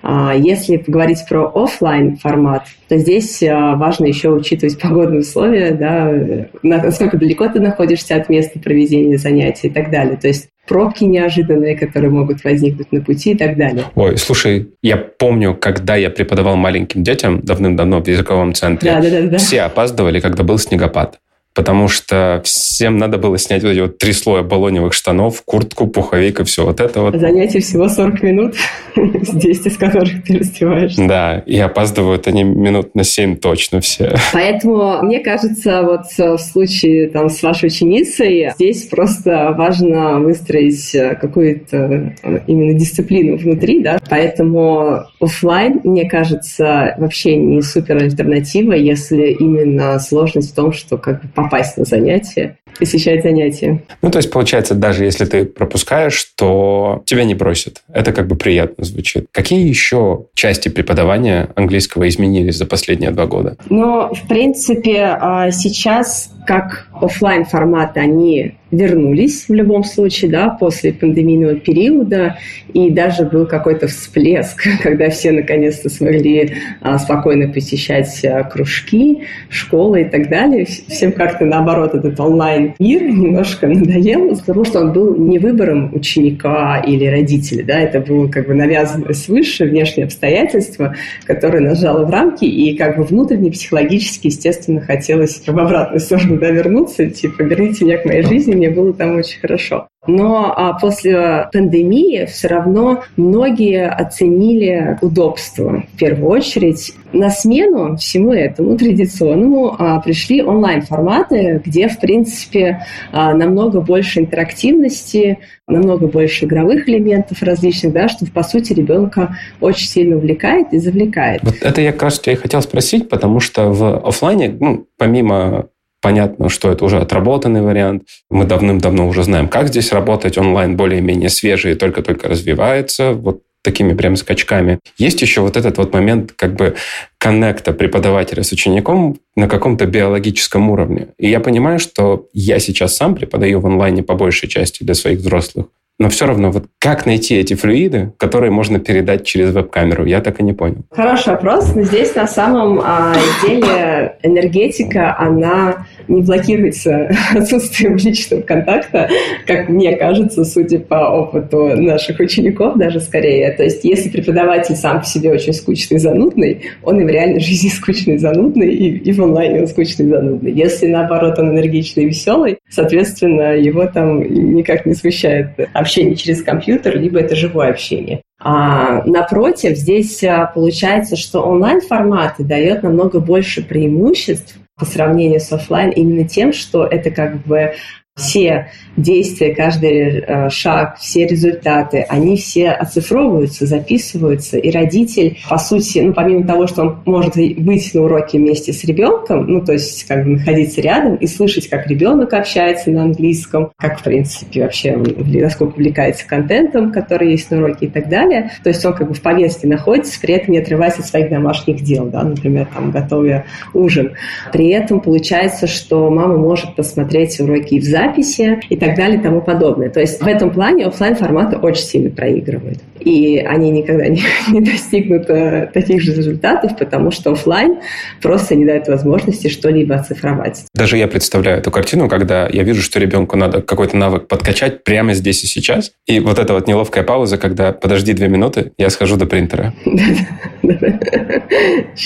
[0.02, 6.46] А, если говорить про офлайн формат, то здесь а, важно еще учитывать погодные условия, да,
[6.62, 10.16] насколько далеко ты находишься от места проведения занятий и так далее.
[10.16, 13.84] То есть пробки неожиданные, которые могут возникнуть на пути и так далее.
[13.94, 19.10] Ой, слушай, я помню, когда я преподавал маленьким детям давным-давно в языковом центре, да, да,
[19.10, 19.38] да, да.
[19.38, 21.18] все опаздывали, когда был снегопад
[21.54, 26.40] потому что всем надо было снять вот эти вот три слоя баллоневых штанов, куртку, пуховик
[26.40, 27.14] и все вот это вот.
[27.14, 28.54] Занятие всего 40 минут,
[28.96, 30.94] 10 из которых ты раздеваешь.
[30.96, 34.16] Да, и опаздывают они минут на 7 точно все.
[34.32, 42.14] Поэтому, мне кажется, вот в случае там с вашей ученицей, здесь просто важно выстроить какую-то
[42.46, 50.52] именно дисциплину внутри, да, поэтому офлайн, мне кажется, вообще не супер альтернатива, если именно сложность
[50.52, 53.82] в том, что как бы попасть на занятия, посещать занятия.
[54.02, 57.82] Ну, то есть, получается, даже если ты пропускаешь, то тебя не бросят.
[57.92, 59.26] Это как бы приятно звучит.
[59.32, 63.56] Какие еще части преподавания английского изменились за последние два года?
[63.68, 70.92] Ну, в принципе, а, сейчас как офлайн форматы они вернулись в любом случае, да, после
[70.92, 72.38] пандемийного периода,
[72.72, 80.02] и даже был какой-то всплеск, когда все наконец-то смогли а, спокойно посещать а, кружки, школы
[80.02, 80.64] и так далее.
[80.64, 87.04] Всем как-то наоборот этот онлайн-мир немножко надоел, потому что он был не выбором ученика или
[87.06, 92.76] родителя, да, это было как бы навязанное свыше внешние обстоятельства, которые нажало в рамки, и
[92.76, 98.06] как бы внутренне, психологически, естественно, хотелось в обратную сторону да, вернуться, типа, верните меня к
[98.06, 99.88] моей жизни, мне было там очень хорошо.
[100.06, 106.92] Но а, после пандемии все равно многие оценили удобство в первую очередь.
[107.12, 115.38] На смену всему этому традиционному а, пришли онлайн-форматы, где, в принципе, а, намного больше интерактивности,
[115.68, 121.42] намного больше игровых элементов различных, да, что, по сути, ребенка очень сильно увлекает и завлекает.
[121.42, 125.68] Вот это я как раз тебя и хотел спросить, потому что в офлайне, ну, помимо
[126.02, 128.08] Понятно, что это уже отработанный вариант.
[128.28, 130.36] Мы давным-давно уже знаем, как здесь работать.
[130.36, 133.12] Онлайн более-менее свежий, только-только развивается.
[133.12, 134.80] Вот такими прям скачками.
[134.98, 136.74] Есть еще вот этот вот момент как бы
[137.18, 141.08] коннекта преподавателя с учеником на каком-то биологическом уровне.
[141.18, 145.20] И я понимаю, что я сейчас сам преподаю в онлайне по большей части для своих
[145.20, 145.66] взрослых.
[145.98, 150.40] Но все равно, вот как найти эти флюиды, которые можно передать через веб-камеру, я так
[150.40, 150.78] и не понял.
[150.90, 151.74] Хороший вопрос.
[151.76, 153.14] Но здесь на самом а,
[153.46, 159.08] деле энергетика, она не блокируется отсутствием личного контакта,
[159.46, 163.52] как мне кажется, судя по опыту наших учеников даже скорее.
[163.52, 167.40] То есть если преподаватель сам по себе очень скучный и занудный, он и в реальной
[167.40, 170.52] жизни скучный и занудный, и, и в онлайне он скучный и занудный.
[170.52, 174.20] Если, наоборот, он энергичный и веселый, соответственно, его там
[174.54, 175.50] никак не смущает
[175.82, 178.22] общение через компьютер, либо это живое общение.
[178.40, 185.90] А, напротив, здесь а, получается, что онлайн-форматы дает намного больше преимуществ по сравнению с офлайн
[185.90, 187.74] именно тем, что это как бы
[188.14, 196.00] все действия, каждый э, шаг, все результаты, они все оцифровываются, записываются, и родитель, по сути,
[196.00, 200.04] ну, помимо того, что он может быть на уроке вместе с ребенком, ну, то есть
[200.04, 204.94] как бы находиться рядом и слышать, как ребенок общается на английском, как, в принципе, вообще,
[204.94, 208.50] насколько увлекается контентом, который есть на уроке и так далее.
[208.62, 211.82] То есть он как бы в повестке находится, при этом не отрываясь от своих домашних
[211.82, 214.12] дел, да, например, там, готовя ужин.
[214.52, 219.22] При этом получается, что мама может посмотреть уроки в записи, записи и так далее и
[219.22, 219.90] тому подобное.
[219.90, 222.78] То есть в этом плане офлайн форматы очень сильно проигрывают.
[223.00, 227.78] И они никогда не, не достигнут э, таких же результатов, потому что офлайн
[228.20, 230.64] просто не дает возможности что-либо оцифровать.
[230.74, 235.14] Даже я представляю эту картину, когда я вижу, что ребенку надо какой-то навык подкачать прямо
[235.14, 235.92] здесь и сейчас.
[236.06, 239.74] И вот эта вот неловкая пауза, когда подожди две минуты, я схожу до принтера.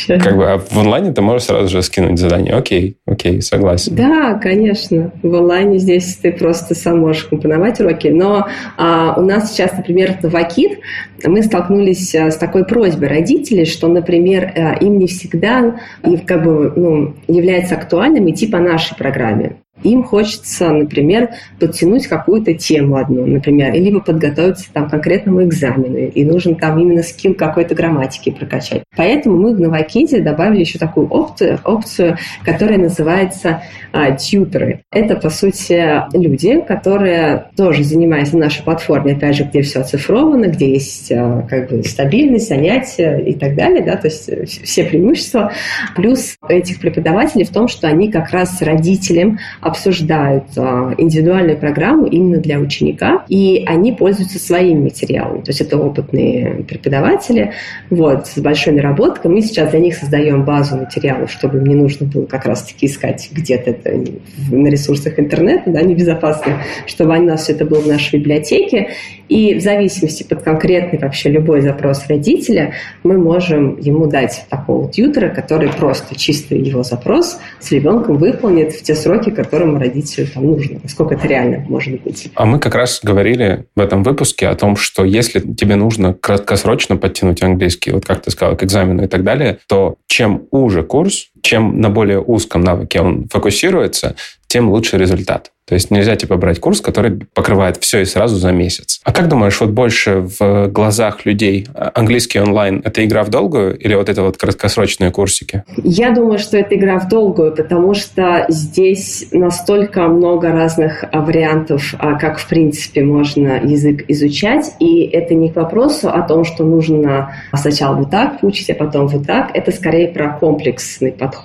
[0.09, 2.55] Как бы, а в онлайне ты можешь сразу же скинуть задание.
[2.55, 3.95] Окей, окей, согласен.
[3.95, 5.13] Да, конечно.
[5.23, 8.09] В онлайне здесь ты просто сам можешь компоновать уроки.
[8.09, 10.81] Но а, у нас сейчас, например, в Акит
[11.25, 15.81] мы столкнулись а, с такой просьбой родителей, что, например, а, им не всегда
[16.27, 19.57] как бы, ну, является актуальным идти по нашей программе.
[19.83, 26.25] Им хочется, например, подтянуть какую-то тему одну, например, либо подготовиться там, к конкретному экзамену, и
[26.25, 28.83] нужен там именно скилл какой-то грамматики прокачать.
[28.97, 33.63] Поэтому мы в Новокиде добавили еще такую опцию, опцию которая называется
[33.93, 34.83] а, тьютеры.
[34.91, 40.47] Это, по сути, люди, которые тоже занимаются на нашей платформе, опять же, где все оцифровано,
[40.47, 45.53] где есть а, как бы стабильность, занятия и так далее, да, то есть все преимущества.
[45.95, 52.59] Плюс этих преподавателей в том, что они как раз родителям обсуждают индивидуальную программу именно для
[52.59, 55.43] ученика, и они пользуются своими материалами.
[55.43, 57.53] То есть это опытные преподаватели
[57.91, 59.31] вот, с большой наработкой.
[59.31, 63.29] Мы сейчас для них создаем базу материалов, чтобы им не нужно было как раз-таки искать
[63.33, 64.05] где-то это
[64.51, 68.91] на ресурсах интернета, да, небезопасно, чтобы у нас все это было в нашей библиотеке.
[69.29, 75.31] И в зависимости под конкретный вообще любой запрос родителя, мы можем ему дать такого тьютера,
[75.31, 80.79] который просто чисто его запрос с ребенком выполнит в те сроки, которому родителю там нужно,
[80.83, 82.31] насколько это реально может быть.
[82.35, 86.97] А мы как раз говорили в этом выпуске о том, что если тебе нужно краткосрочно
[86.97, 91.31] подтянуть английский, вот как ты сказал, к экзамену и так далее, то чем уже курс,
[91.47, 94.17] чем на более узком навыке он фокусируется,
[94.49, 95.53] тем лучше результат.
[95.69, 99.01] То есть нельзя типа брать курс, который покрывает все и сразу за месяц.
[99.03, 103.97] А как думаешь, вот больше в глазах людей английский онлайн– это игра в долгую или
[103.97, 105.65] вот это вот краткосрочные курсики?
[105.83, 112.15] Я думаю, что это игра в долгую, потому что здесь настолько много разных вариантов, а,
[112.15, 117.35] как в принципе можно язык изучать, и это не к вопросу о том, что нужно
[117.53, 119.51] сначала вот так учить, а потом вот так.
[119.53, 121.36] Это скорее про комплексный подход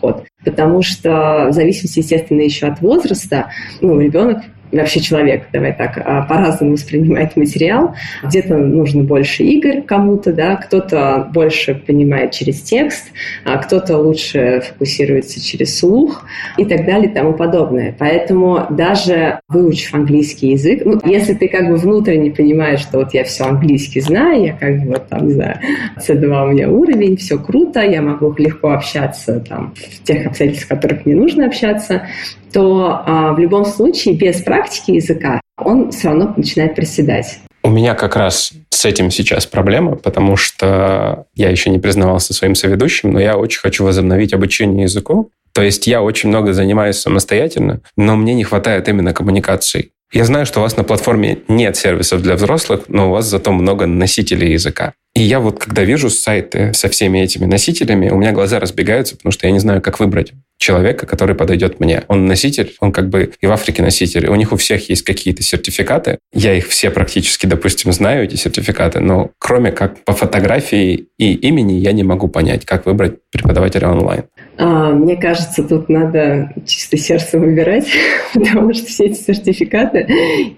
[0.44, 3.52] потому что в зависимости, естественно, еще от возраста,
[3.82, 7.96] ну, ребенок вообще человек, давай так, а, по-разному воспринимает материал.
[8.24, 13.12] Где-то нужно больше игр кому-то, да, кто-то больше понимает через текст,
[13.46, 16.26] а кто-то лучше фокусируется через слух
[16.58, 17.96] и так далее и тому подобное.
[17.98, 23.24] Поэтому даже выучив английский язык, ну, если ты как бы внутренне понимаешь, что вот я
[23.24, 25.60] все английский знаю, я как бы вот там, не знаю,
[25.98, 30.82] C2 у меня уровень, все круто, я могу легко общаться там в тех обстоятельствах, в
[30.82, 32.08] которых мне нужно общаться,
[32.52, 37.40] то а, в любом случае без практики языка он все равно начинает приседать.
[37.64, 42.56] У меня как раз с этим сейчас проблема, потому что я еще не признавался своим
[42.56, 45.30] соведущим, но я очень хочу возобновить обучение языку.
[45.54, 49.92] То есть я очень много занимаюсь самостоятельно, но мне не хватает именно коммуникаций.
[50.14, 53.52] Я знаю, что у вас на платформе нет сервисов для взрослых, но у вас зато
[53.52, 54.94] много носителей языка.
[55.14, 59.32] И я вот, когда вижу сайты со всеми этими носителями, у меня глаза разбегаются, потому
[59.32, 62.04] что я не знаю, как выбрать человека, который подойдет мне.
[62.08, 64.28] Он носитель, он как бы и в Африке носитель.
[64.28, 66.20] У них у всех есть какие-то сертификаты.
[66.34, 71.74] Я их все практически, допустим, знаю, эти сертификаты, но кроме как по фотографии и имени
[71.74, 74.24] я не могу понять, как выбрать преподавателя онлайн.
[74.58, 77.88] А, мне кажется, тут надо чисто сердце выбирать,
[78.34, 80.06] потому что все эти сертификаты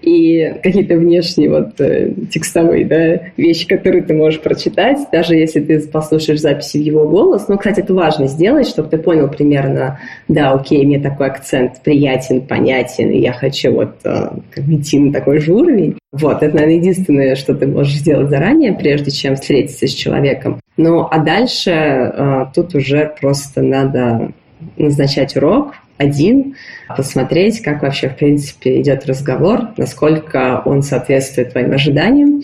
[0.02, 5.80] и какие-то внешние вот э, текстовые да, вещи, которые ты можешь прочитать, даже если ты
[5.88, 7.48] послушаешь записи в его голос.
[7.48, 9.93] Но, кстати, это важно сделать, чтобы ты понял примерно,
[10.28, 15.38] да, окей, мне такой акцент приятен, понятен, и я хочу вот э, идти на такой
[15.38, 15.98] же уровень.
[16.12, 20.60] Вот, это, наверное, единственное, что ты можешь сделать заранее, прежде чем встретиться с человеком.
[20.76, 24.32] Ну, а дальше э, тут уже просто надо
[24.76, 26.56] назначать урок, один,
[26.88, 32.42] посмотреть, как вообще, в принципе, идет разговор, насколько он соответствует твоим ожиданиям,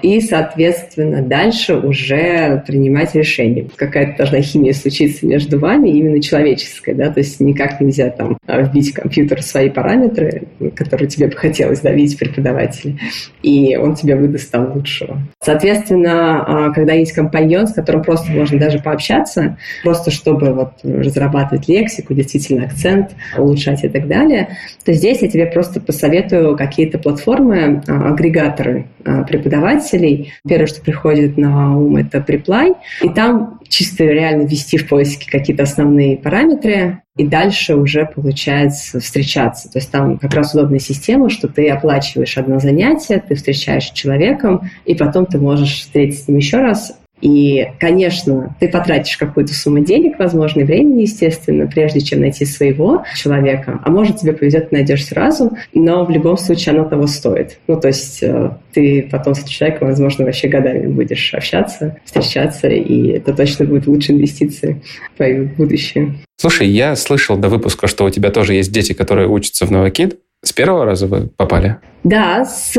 [0.00, 3.68] и, соответственно, дальше уже принимать решение.
[3.76, 8.92] Какая-то должна химия случиться между вами, именно человеческая, да, то есть никак нельзя там вбить
[8.92, 12.98] в компьютер свои параметры, которые тебе бы хотелось давить преподаватель,
[13.42, 15.18] и он тебе выдаст там лучшего.
[15.40, 21.68] Соответственно, а, когда есть компаньон, с которым просто можно даже пообщаться, просто чтобы вот разрабатывать
[21.68, 27.82] лексику, действительно акцент, улучшать и так далее, то здесь я тебе просто посоветую какие-то платформы,
[27.86, 30.32] а, агрегаторы а, преподавателей.
[30.46, 32.74] Первое, что приходит на ум, это Preply.
[33.02, 39.70] И там чисто реально ввести в поиске какие-то основные параметры, и дальше уже получается встречаться.
[39.70, 43.92] То есть там как раз удобная система, что ты оплачиваешь одно занятие, ты встречаешь с
[43.92, 49.54] человеком, и потом ты можешь встретиться с ним еще раз, и, конечно, ты потратишь какую-то
[49.54, 53.80] сумму денег, возможно, и времени, естественно, прежде чем найти своего человека.
[53.84, 57.58] А может, тебе повезет, найдешь сразу, но в любом случае оно того стоит.
[57.68, 62.66] Ну, то есть э, ты потом с этим человеком, возможно, вообще годами будешь общаться, встречаться,
[62.68, 64.82] и это точно будет лучшей инвестицией
[65.14, 66.16] в твое будущее.
[66.38, 70.18] Слушай, я слышал до выпуска, что у тебя тоже есть дети, которые учатся в Новокид.
[70.44, 71.76] С первого раза вы попали?
[72.04, 72.74] Да, с,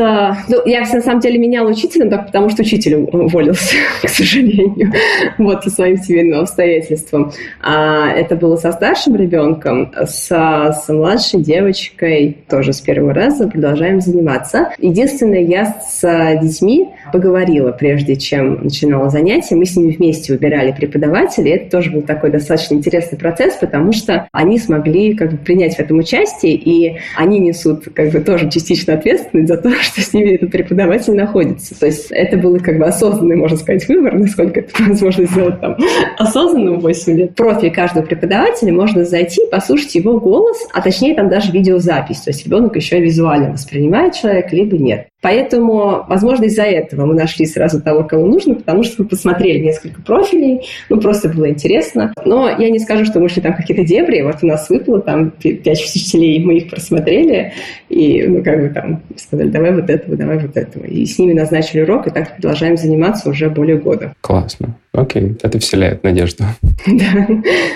[0.50, 4.92] ну, я на самом деле меняла учителя, только потому что учитель уволился, к сожалению,
[5.38, 7.32] вот по своим семейным обстоятельствам.
[7.62, 14.02] А это было со старшим ребенком, с, с младшей девочкой тоже с первого раза продолжаем
[14.02, 14.74] заниматься.
[14.80, 19.56] Единственное, я с детьми поговорила, прежде чем начинала занятия.
[19.56, 21.52] Мы с ними вместе выбирали преподавателей.
[21.52, 25.80] Это тоже был такой достаточно интересный процесс, потому что они смогли как бы принять в
[25.80, 30.32] этом участие, и они несут как бы тоже частично ответственность за то, что с ними
[30.32, 31.80] этот преподаватель находится.
[31.80, 35.78] То есть это был как бы осознанный, можно сказать, выбор, насколько это возможно сделать там
[36.18, 37.36] осознанно в 8 лет.
[37.36, 42.22] Профиль каждого преподавателя можно зайти, послушать его голос, а точнее там даже видеозапись.
[42.22, 45.08] То есть ребенок еще визуально воспринимает человека, либо нет.
[45.24, 50.02] Поэтому, возможно, из-за этого мы нашли сразу того, кого нужно, потому что мы посмотрели несколько
[50.02, 52.14] профилей, ну, просто было интересно.
[52.26, 55.32] Но я не скажу, что мы шли там какие-то дебри, вот у нас выпало там
[55.32, 57.54] пять учителей, мы их просмотрели,
[57.88, 60.84] и, ну, как бы там сказали, давай вот этого, давай вот этого.
[60.84, 64.14] И с ними назначили урок, и так продолжаем заниматься уже более года.
[64.20, 64.76] Классно.
[64.94, 66.44] Окей, это вселяет надежду.
[66.86, 67.28] Да.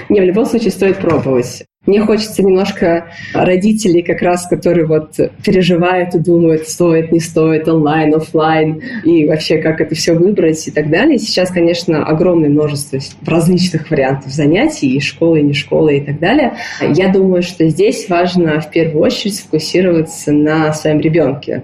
[0.10, 1.66] Не, в любом случае стоит пробовать.
[1.88, 8.14] Мне хочется немножко родителей как раз, которые вот переживают и думают, стоит, не стоит, онлайн,
[8.14, 11.18] офлайн, и вообще как это все выбрать и так далее.
[11.18, 16.58] Сейчас, конечно, огромное множество различных вариантов занятий, и школы, и не школы, и так далее.
[16.82, 21.64] Я думаю, что здесь важно в первую очередь сфокусироваться на своем ребенке.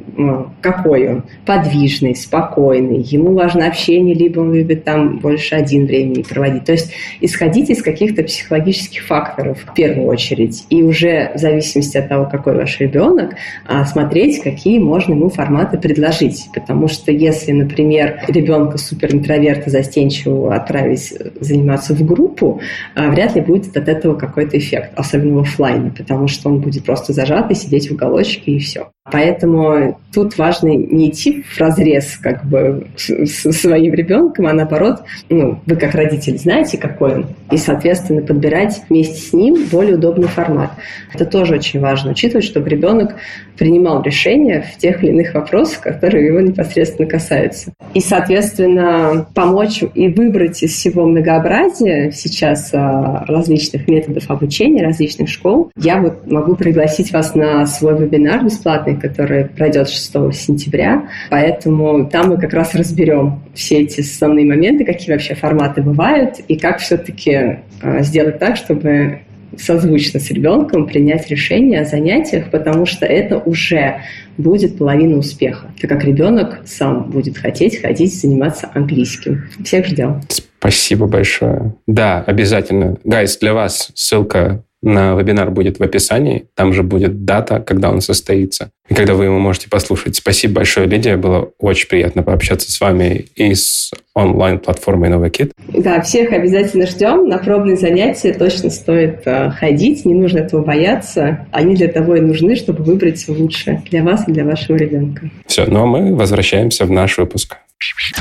[0.62, 1.24] Какой он?
[1.45, 6.66] Подвижный, спокойный, ему важно общение, либо он любит там больше один времени проводить.
[6.66, 10.66] То есть исходить из каких-то психологических факторов в первую очередь.
[10.70, 13.36] И уже в зависимости от того, какой ваш ребенок,
[13.66, 16.50] а, смотреть, какие можно ему форматы предложить.
[16.54, 22.62] Потому что если, например, ребенка суперинтроверта застенчивого отправить заниматься в группу,
[22.96, 26.86] а, вряд ли будет от этого какой-то эффект, особенно в офлайне, потому что он будет
[26.86, 28.93] просто зажатый, сидеть в уголочке и все.
[29.12, 35.60] Поэтому тут важно не идти в разрез как бы с своим ребенком, а наоборот, ну,
[35.66, 40.72] вы как родитель знаете, какой он, и, соответственно, подбирать вместе с ним более удобный формат.
[41.14, 43.16] Это тоже очень важно, учитывать, чтобы ребенок
[43.58, 47.74] принимал решения в тех или иных вопросах, которые его непосредственно касаются.
[47.93, 55.72] И, соответственно, помочь и выбрать из всего многообразия сейчас а, различных методов обучения, различных школ.
[55.76, 61.10] Я вот могу пригласить вас на свой вебинар бесплатный, который пройдет 6 сентября.
[61.30, 66.58] Поэтому там мы как раз разберем все эти основные моменты, какие вообще форматы бывают, и
[66.58, 69.20] как все-таки а, сделать так, чтобы
[69.58, 74.02] созвучно с ребенком принять решение о занятиях, потому что это уже
[74.38, 79.44] будет половина успеха, так как ребенок сам будет хотеть ходить заниматься английским.
[79.64, 80.22] Всех ждем.
[80.60, 81.76] Спасибо большое.
[81.88, 82.98] Да, обязательно.
[83.04, 86.45] Гайс, для вас ссылка на вебинар будет в описании.
[86.55, 88.69] Там же будет дата, когда он состоится.
[88.89, 90.17] И когда вы его можете послушать.
[90.17, 91.15] Спасибо большое, Лидия.
[91.15, 95.51] Было очень приятно пообщаться с вами и с онлайн-платформой NovaKit.
[95.69, 97.29] Да, всех обязательно ждем.
[97.29, 100.03] На пробные занятия точно стоит э, ходить.
[100.03, 101.47] Не нужно этого бояться.
[101.51, 105.31] Они для того и нужны, чтобы выбрать лучшее для вас и для вашего ребенка.
[105.47, 107.55] Все, ну а мы возвращаемся в наш выпуск.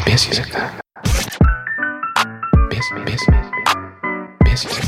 [0.07, 0.71] Без языка.
[2.71, 3.21] Без, без,
[4.45, 4.82] без языка.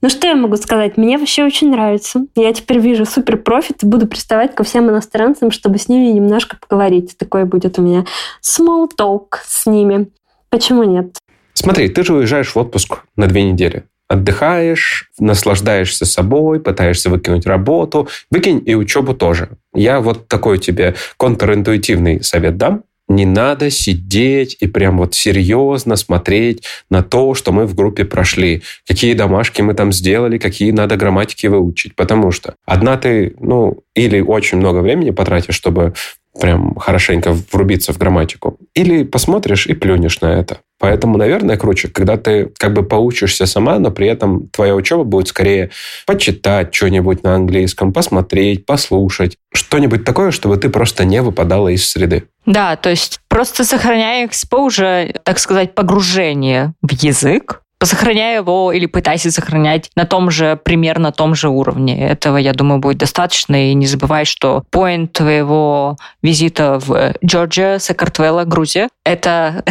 [0.00, 0.96] Ну что я могу сказать?
[0.96, 2.20] Мне вообще очень нравится.
[2.36, 6.56] Я теперь вижу супер профит и буду приставать ко всем иностранцам, чтобы с ними немножко
[6.56, 7.18] поговорить.
[7.18, 8.04] Такой будет у меня
[8.40, 10.08] small talk с ними.
[10.50, 11.18] Почему нет?
[11.54, 13.84] Смотри, ты же уезжаешь в отпуск на две недели.
[14.06, 18.08] Отдыхаешь, наслаждаешься собой, пытаешься выкинуть работу.
[18.30, 19.50] Выкинь и учебу тоже.
[19.74, 26.64] Я вот такой тебе контринтуитивный совет дам не надо сидеть и прям вот серьезно смотреть
[26.90, 31.46] на то, что мы в группе прошли, какие домашки мы там сделали, какие надо грамматики
[31.46, 31.94] выучить.
[31.96, 35.94] Потому что одна ты, ну, или очень много времени потратишь, чтобы
[36.40, 38.58] прям хорошенько врубиться в грамматику.
[38.74, 40.58] Или посмотришь и плюнешь на это.
[40.78, 45.28] Поэтому, наверное, круче, когда ты как бы поучишься сама, но при этом твоя учеба будет
[45.28, 45.70] скорее
[46.06, 49.36] почитать что-нибудь на английском, посмотреть, послушать.
[49.52, 52.24] Что-нибудь такое, чтобы ты просто не выпадала из среды.
[52.46, 59.30] Да, то есть просто сохраняя экспозже, так сказать, погружение в язык, сохраняя его или пытайся
[59.30, 62.08] сохранять на том же, примерно том же уровне.
[62.08, 63.70] Этого, я думаю, будет достаточно.
[63.70, 69.64] И не забывай, что поинт твоего визита в Джорджия, Сакартвелла, Грузия, это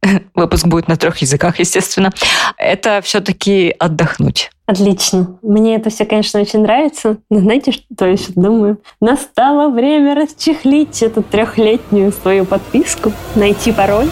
[0.34, 2.12] выпуск будет на трех языках, естественно,
[2.56, 4.50] это все-таки отдохнуть.
[4.66, 5.36] Отлично.
[5.42, 7.18] Мне это все, конечно, очень нравится.
[7.28, 8.78] Но знаете, что я сейчас думаю?
[9.00, 14.08] Настало время расчехлить эту трехлетнюю свою подписку, найти пароль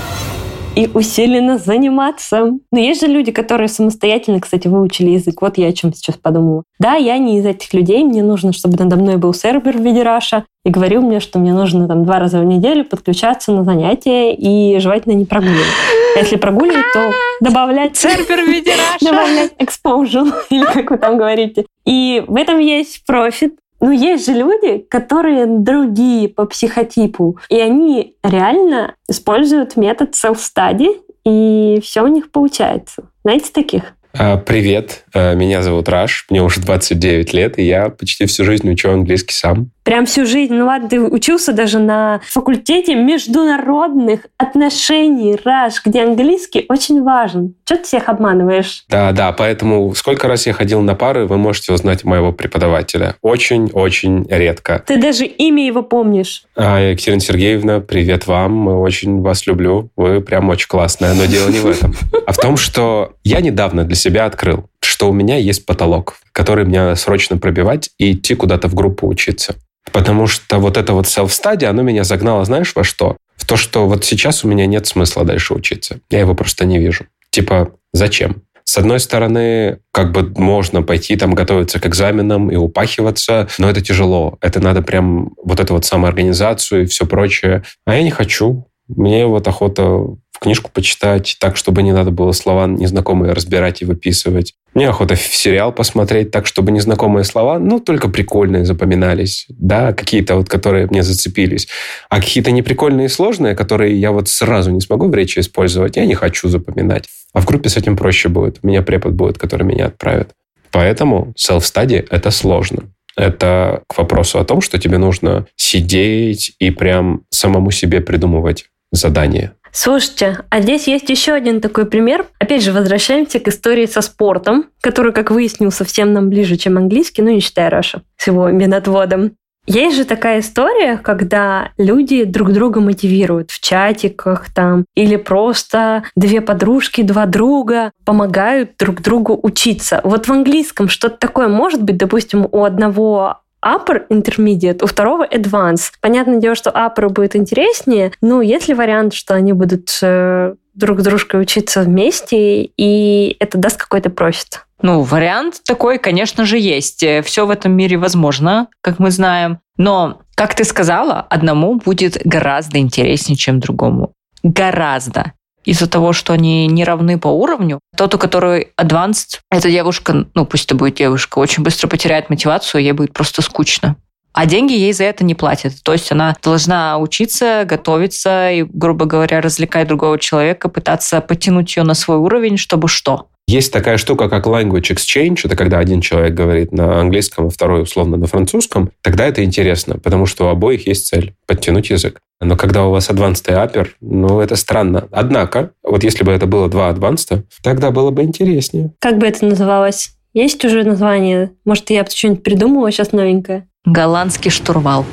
[0.78, 2.52] и усиленно заниматься.
[2.70, 5.42] Но есть же люди, которые самостоятельно, кстати, выучили язык.
[5.42, 6.62] Вот я о чем сейчас подумала.
[6.78, 8.04] Да, я не из этих людей.
[8.04, 11.52] Мне нужно, чтобы надо мной был сервер в виде Раша и говорил мне, что мне
[11.52, 15.66] нужно там два раза в неделю подключаться на занятия и желательно не прогуливать.
[16.14, 17.10] А если прогуливать, то
[17.40, 17.96] добавлять...
[17.96, 19.04] Сервер в виде Раша.
[19.04, 21.66] Добавлять exposure, или как вы там говорите.
[21.86, 23.56] И в этом есть профит.
[23.80, 31.80] Ну, есть же люди, которые другие по психотипу, и они реально используют метод self-study, и
[31.82, 33.04] все у них получается.
[33.22, 33.94] Знаете таких?
[34.16, 38.70] А, привет, а, меня зовут Раш, мне уже 29 лет, и я почти всю жизнь
[38.70, 39.70] учу английский сам.
[39.82, 40.52] Прям всю жизнь.
[40.52, 47.54] Ну ладно, ты учился даже на факультете международных отношений, Раш, где английский очень важен.
[47.64, 48.84] Что ты всех обманываешь?
[48.88, 53.14] Да, да, поэтому сколько раз я ходил на пары, вы можете узнать моего преподавателя.
[53.22, 54.84] Очень-очень редко.
[54.86, 56.44] Ты даже имя его помнишь.
[56.54, 58.68] А, Екатерина Сергеевна, привет вам.
[58.68, 59.90] Очень вас люблю.
[59.96, 61.14] Вы прям очень классная.
[61.14, 61.94] Но дело не в этом.
[62.26, 66.64] А в том, что я недавно для себя открыл, что у меня есть потолок, который
[66.64, 69.56] мне срочно пробивать и идти куда-то в группу учиться.
[69.92, 73.16] Потому что вот это вот self-study, оно меня загнало, знаешь, во что?
[73.36, 76.00] В то, что вот сейчас у меня нет смысла дальше учиться.
[76.10, 77.06] Я его просто не вижу.
[77.30, 78.42] Типа, зачем?
[78.64, 83.80] С одной стороны, как бы можно пойти там готовиться к экзаменам и упахиваться, но это
[83.80, 84.36] тяжело.
[84.42, 87.62] Это надо прям вот эту вот самоорганизацию и все прочее.
[87.86, 88.66] А я не хочу.
[88.88, 90.06] Мне вот охота
[90.40, 94.54] книжку почитать так, чтобы не надо было слова незнакомые разбирать и выписывать.
[94.74, 99.46] Мне охота в сериал посмотреть так, чтобы незнакомые слова, ну, только прикольные запоминались.
[99.48, 101.68] Да, какие-то вот, которые мне зацепились.
[102.08, 106.06] А какие-то неприкольные и сложные, которые я вот сразу не смогу в речи использовать, я
[106.06, 107.08] не хочу запоминать.
[107.32, 108.60] А в группе с этим проще будет.
[108.62, 110.30] У меня препод будет, который меня отправит.
[110.70, 112.84] Поэтому self-study– это сложно.
[113.16, 119.52] Это к вопросу о том, что тебе нужно сидеть и прям самому себе придумывать задание.
[119.70, 122.26] Слушайте, а здесь есть еще один такой пример.
[122.38, 127.22] Опять же, возвращаемся к истории со спортом, который, как выяснил, совсем нам ближе, чем английский,
[127.22, 129.32] ну не считая Раша с его минотводом.
[129.68, 136.40] Есть же такая история, когда люди друг друга мотивируют в чатиках там, или просто две
[136.40, 140.00] подружки, два друга помогают друг другу учиться.
[140.04, 145.94] Вот в английском что-то такое может быть, допустим, у одного upper intermediate, у второго advanced.
[146.00, 151.00] Понятное дело, что upper будет интереснее, но есть ли вариант, что они будут э, друг
[151.00, 154.64] с дружкой учиться вместе, и это даст какой-то профит?
[154.80, 157.04] Ну, вариант такой, конечно же, есть.
[157.24, 159.58] Все в этом мире возможно, как мы знаем.
[159.76, 164.12] Но, как ты сказала, одному будет гораздо интереснее, чем другому.
[164.44, 165.32] Гораздо
[165.68, 167.78] из-за того, что они не равны по уровню.
[167.94, 172.82] Тот, у которой advanced, эта девушка, ну пусть это будет девушка, очень быстро потеряет мотивацию,
[172.82, 173.96] ей будет просто скучно.
[174.32, 175.74] А деньги ей за это не платят.
[175.82, 181.82] То есть она должна учиться, готовиться и, грубо говоря, развлекать другого человека, пытаться подтянуть ее
[181.82, 183.28] на свой уровень, чтобы что?
[183.48, 185.40] Есть такая штука, как language exchange.
[185.44, 188.90] Это когда один человек говорит на английском, а второй условно на французском.
[189.00, 192.20] Тогда это интересно, потому что у обоих есть цель– подтянуть язык.
[192.42, 195.08] Но когда у вас advanced и upper, ну, это странно.
[195.12, 198.92] Однако, вот если бы это было два advanced, тогда было бы интереснее.
[199.00, 200.10] Как бы это называлось?
[200.34, 201.52] Есть уже название?
[201.64, 203.66] Может, я что-нибудь придумала сейчас новенькое?
[203.86, 205.06] Голландский штурвал.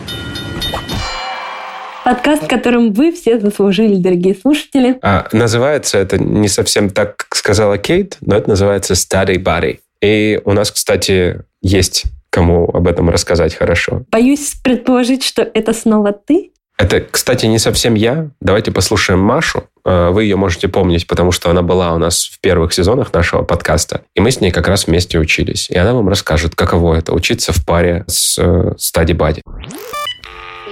[2.05, 4.99] Подкаст, которым вы все заслужили, дорогие слушатели.
[5.01, 9.79] А, называется это не совсем так, как сказала Кейт, но это называется Study Body.
[10.03, 14.03] И у нас, кстати, есть кому об этом рассказать хорошо.
[14.11, 16.51] Боюсь предположить, что это снова ты.
[16.77, 18.29] Это, кстати, не совсем я.
[18.39, 19.63] Давайте послушаем Машу.
[19.83, 23.41] А, вы ее можете помнить, потому что она была у нас в первых сезонах нашего
[23.41, 24.01] подкаста.
[24.13, 25.71] И мы с ней как раз вместе учились.
[25.71, 29.41] И она вам расскажет, каково это учиться в паре с Study Buddy.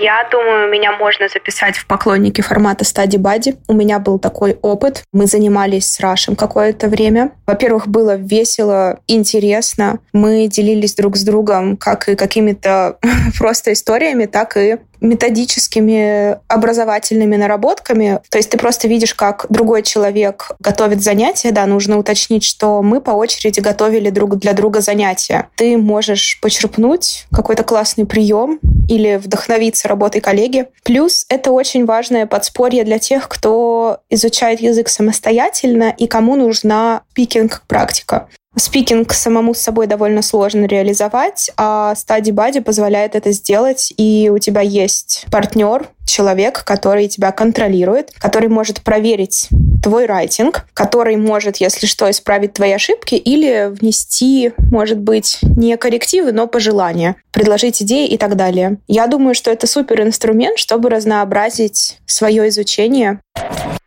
[0.03, 3.57] Я думаю, меня можно записать в поклонники формата Study Buddy.
[3.69, 5.05] У меня был такой опыт.
[5.13, 7.31] Мы занимались с Рашем какое-то время.
[7.47, 9.99] Во-первых, было весело, интересно.
[10.11, 12.97] Мы делились друг с другом как и какими-то
[13.39, 18.21] просто историями, так и методическими образовательными наработками.
[18.29, 21.51] То есть ты просто видишь, как другой человек готовит занятия.
[21.51, 25.49] Да, нужно уточнить, что мы по очереди готовили друг для друга занятия.
[25.55, 30.67] Ты можешь почерпнуть какой-то классный прием или вдохновиться работой коллеги.
[30.83, 38.29] Плюс это очень важное подспорье для тех, кто изучает язык самостоятельно и кому нужна пикинг-практика.
[38.55, 44.37] Спикинг самому с собой довольно сложно реализовать, а стадий бади позволяет это сделать, и у
[44.37, 49.49] тебя есть партнер, человек, который тебя контролирует, который может проверить
[49.81, 56.31] твой райтинг, который может, если что, исправить твои ошибки или внести, может быть, не коррективы,
[56.31, 58.77] но пожелания, предложить идеи и так далее.
[58.87, 63.19] Я думаю, что это супер инструмент, чтобы разнообразить свое изучение.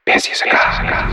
[0.07, 1.11] Без языка.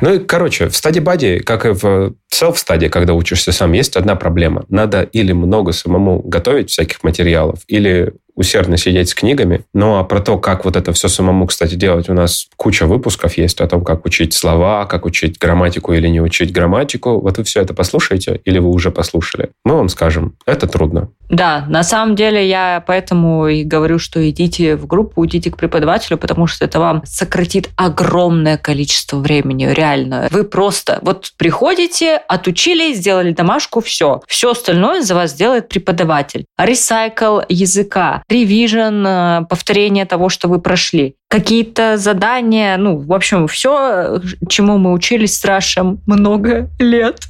[0.00, 4.14] Ну и, короче, в стадии бади, как и в селф-стадии, когда учишься сам, есть одна
[4.14, 4.64] проблема.
[4.68, 9.64] Надо или много самому готовить всяких материалов, или усердно сидеть с книгами.
[9.74, 13.36] Ну, а про то, как вот это все самому, кстати, делать, у нас куча выпусков
[13.36, 17.20] есть о том, как учить слова, как учить грамматику или не учить грамматику.
[17.20, 19.50] Вот вы все это послушаете или вы уже послушали.
[19.64, 21.08] Мы вам скажем, это трудно.
[21.28, 26.16] Да, на самом деле я поэтому и говорю, что идите в группу, идите к преподавателю,
[26.16, 30.28] потому что это вам сократит огромное количество времени, реально.
[30.30, 34.22] Вы просто вот приходите, отучились, сделали домашку, все.
[34.26, 36.46] Все остальное за вас делает преподаватель.
[36.56, 41.14] Ресайкл языка, ревижн, э, повторение того, что вы прошли.
[41.28, 47.22] Какие-то задания, ну, в общем, все, чему мы учились с Рашем много лет.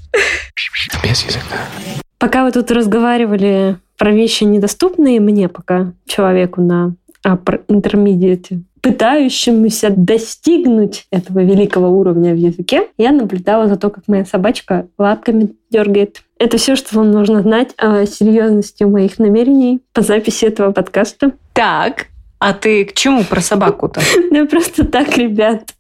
[1.03, 1.57] Без языка.
[2.19, 6.95] Пока вы тут разговаривали про вещи недоступные мне пока, человеку на
[7.69, 14.87] интермедиате, пытающемуся достигнуть этого великого уровня в языке, я наблюдала за то, как моя собачка
[14.99, 16.23] лапками дергает.
[16.39, 21.33] Это все, что вам нужно знать о серьезности моих намерений по записи этого подкаста.
[21.53, 22.07] Так,
[22.39, 24.01] а ты к чему про собаку-то?
[24.31, 25.75] Да просто так, ребят.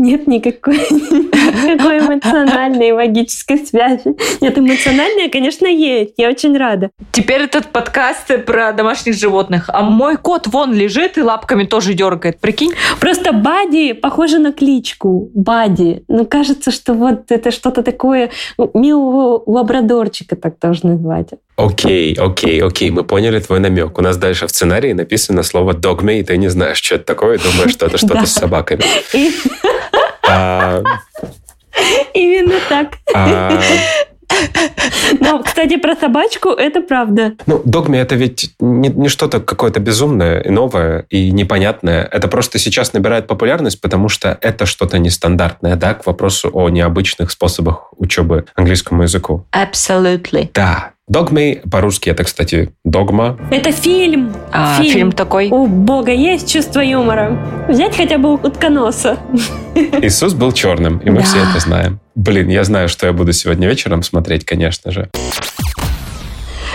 [0.00, 4.16] Нет никакой, никакой эмоциональной и логической связи.
[4.40, 6.14] Нет, эмоциональная, конечно, есть.
[6.16, 6.90] Я очень рада.
[7.12, 9.68] Теперь этот подкаст про домашних животных.
[9.68, 12.40] А мой кот вон лежит и лапками тоже дергает.
[12.40, 12.72] Прикинь?
[12.98, 15.30] Просто Бади похоже на кличку.
[15.34, 16.02] Бади.
[16.08, 18.30] Ну, кажется, что вот это что-то такое...
[18.56, 21.28] ну, Милого лабрадорчика так должны звать.
[21.64, 23.98] Окей, окей, окей, мы поняли твой намек.
[23.98, 27.36] У нас дальше в сценарии написано слово «догме», и ты не знаешь, что это такое,
[27.36, 28.82] и думаешь, что это что-то с собаками.
[30.32, 30.80] А,
[32.14, 32.92] Именно так.
[33.12, 33.60] а,
[35.20, 37.34] Но, кстати, про собачку это правда.
[37.46, 42.04] Ну, догме это ведь не, не что-то какое-то безумное и новое и непонятное.
[42.04, 47.30] Это просто сейчас набирает популярность, потому что это что-то нестандартное, да, к вопросу о необычных
[47.30, 49.46] способах учебы английскому языку.
[49.52, 50.50] Absolutely.
[50.54, 50.92] Да.
[51.14, 53.36] Догмей по-русски это, кстати, догма.
[53.50, 54.32] Это фильм.
[54.52, 54.92] А, Фильм.
[54.92, 55.12] фильм.
[55.12, 55.48] такой.
[55.50, 57.36] У Бога есть чувство юмора.
[57.68, 59.18] Взять хотя бы утконоса.
[60.02, 61.22] Иисус был черным, и мы Да.
[61.24, 61.98] все это знаем.
[62.14, 65.10] Блин, я знаю, что я буду сегодня вечером смотреть, конечно же.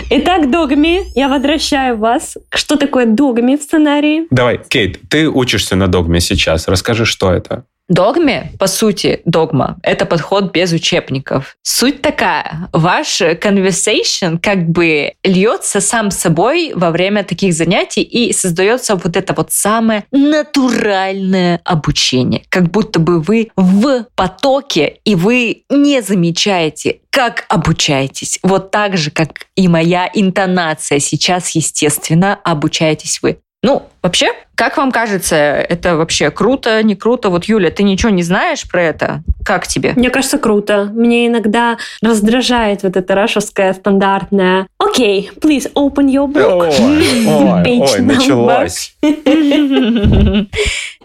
[0.09, 2.35] Итак, догми, я возвращаю вас.
[2.53, 4.27] Что такое догми в сценарии?
[4.31, 6.67] Давай, Кейт, ты учишься на догме сейчас.
[6.67, 7.63] Расскажи, что это.
[7.87, 11.55] Догме, по сути, догма, это подход без учебников.
[11.61, 18.95] Суть такая, ваш conversation как бы льется сам собой во время таких занятий и создается
[18.95, 22.43] вот это вот самое натуральное обучение.
[22.49, 28.39] Как будто бы вы в потоке, и вы не замечаете, как обучаетесь.
[28.41, 33.37] Вот так же, как и моя интонация сейчас, естественно, обучаетесь вы.
[33.65, 37.29] Ну, вообще, как вам кажется, это вообще круто, не круто?
[37.31, 39.23] Вот, Юля, ты ничего не знаешь про это?
[39.43, 39.93] Как тебе?
[39.95, 40.91] Мне кажется, круто.
[40.93, 46.69] Мне иногда раздражает вот это рашевское стандартное «Окей, please open your book».
[47.65, 48.01] Page number.
[48.01, 48.95] началось.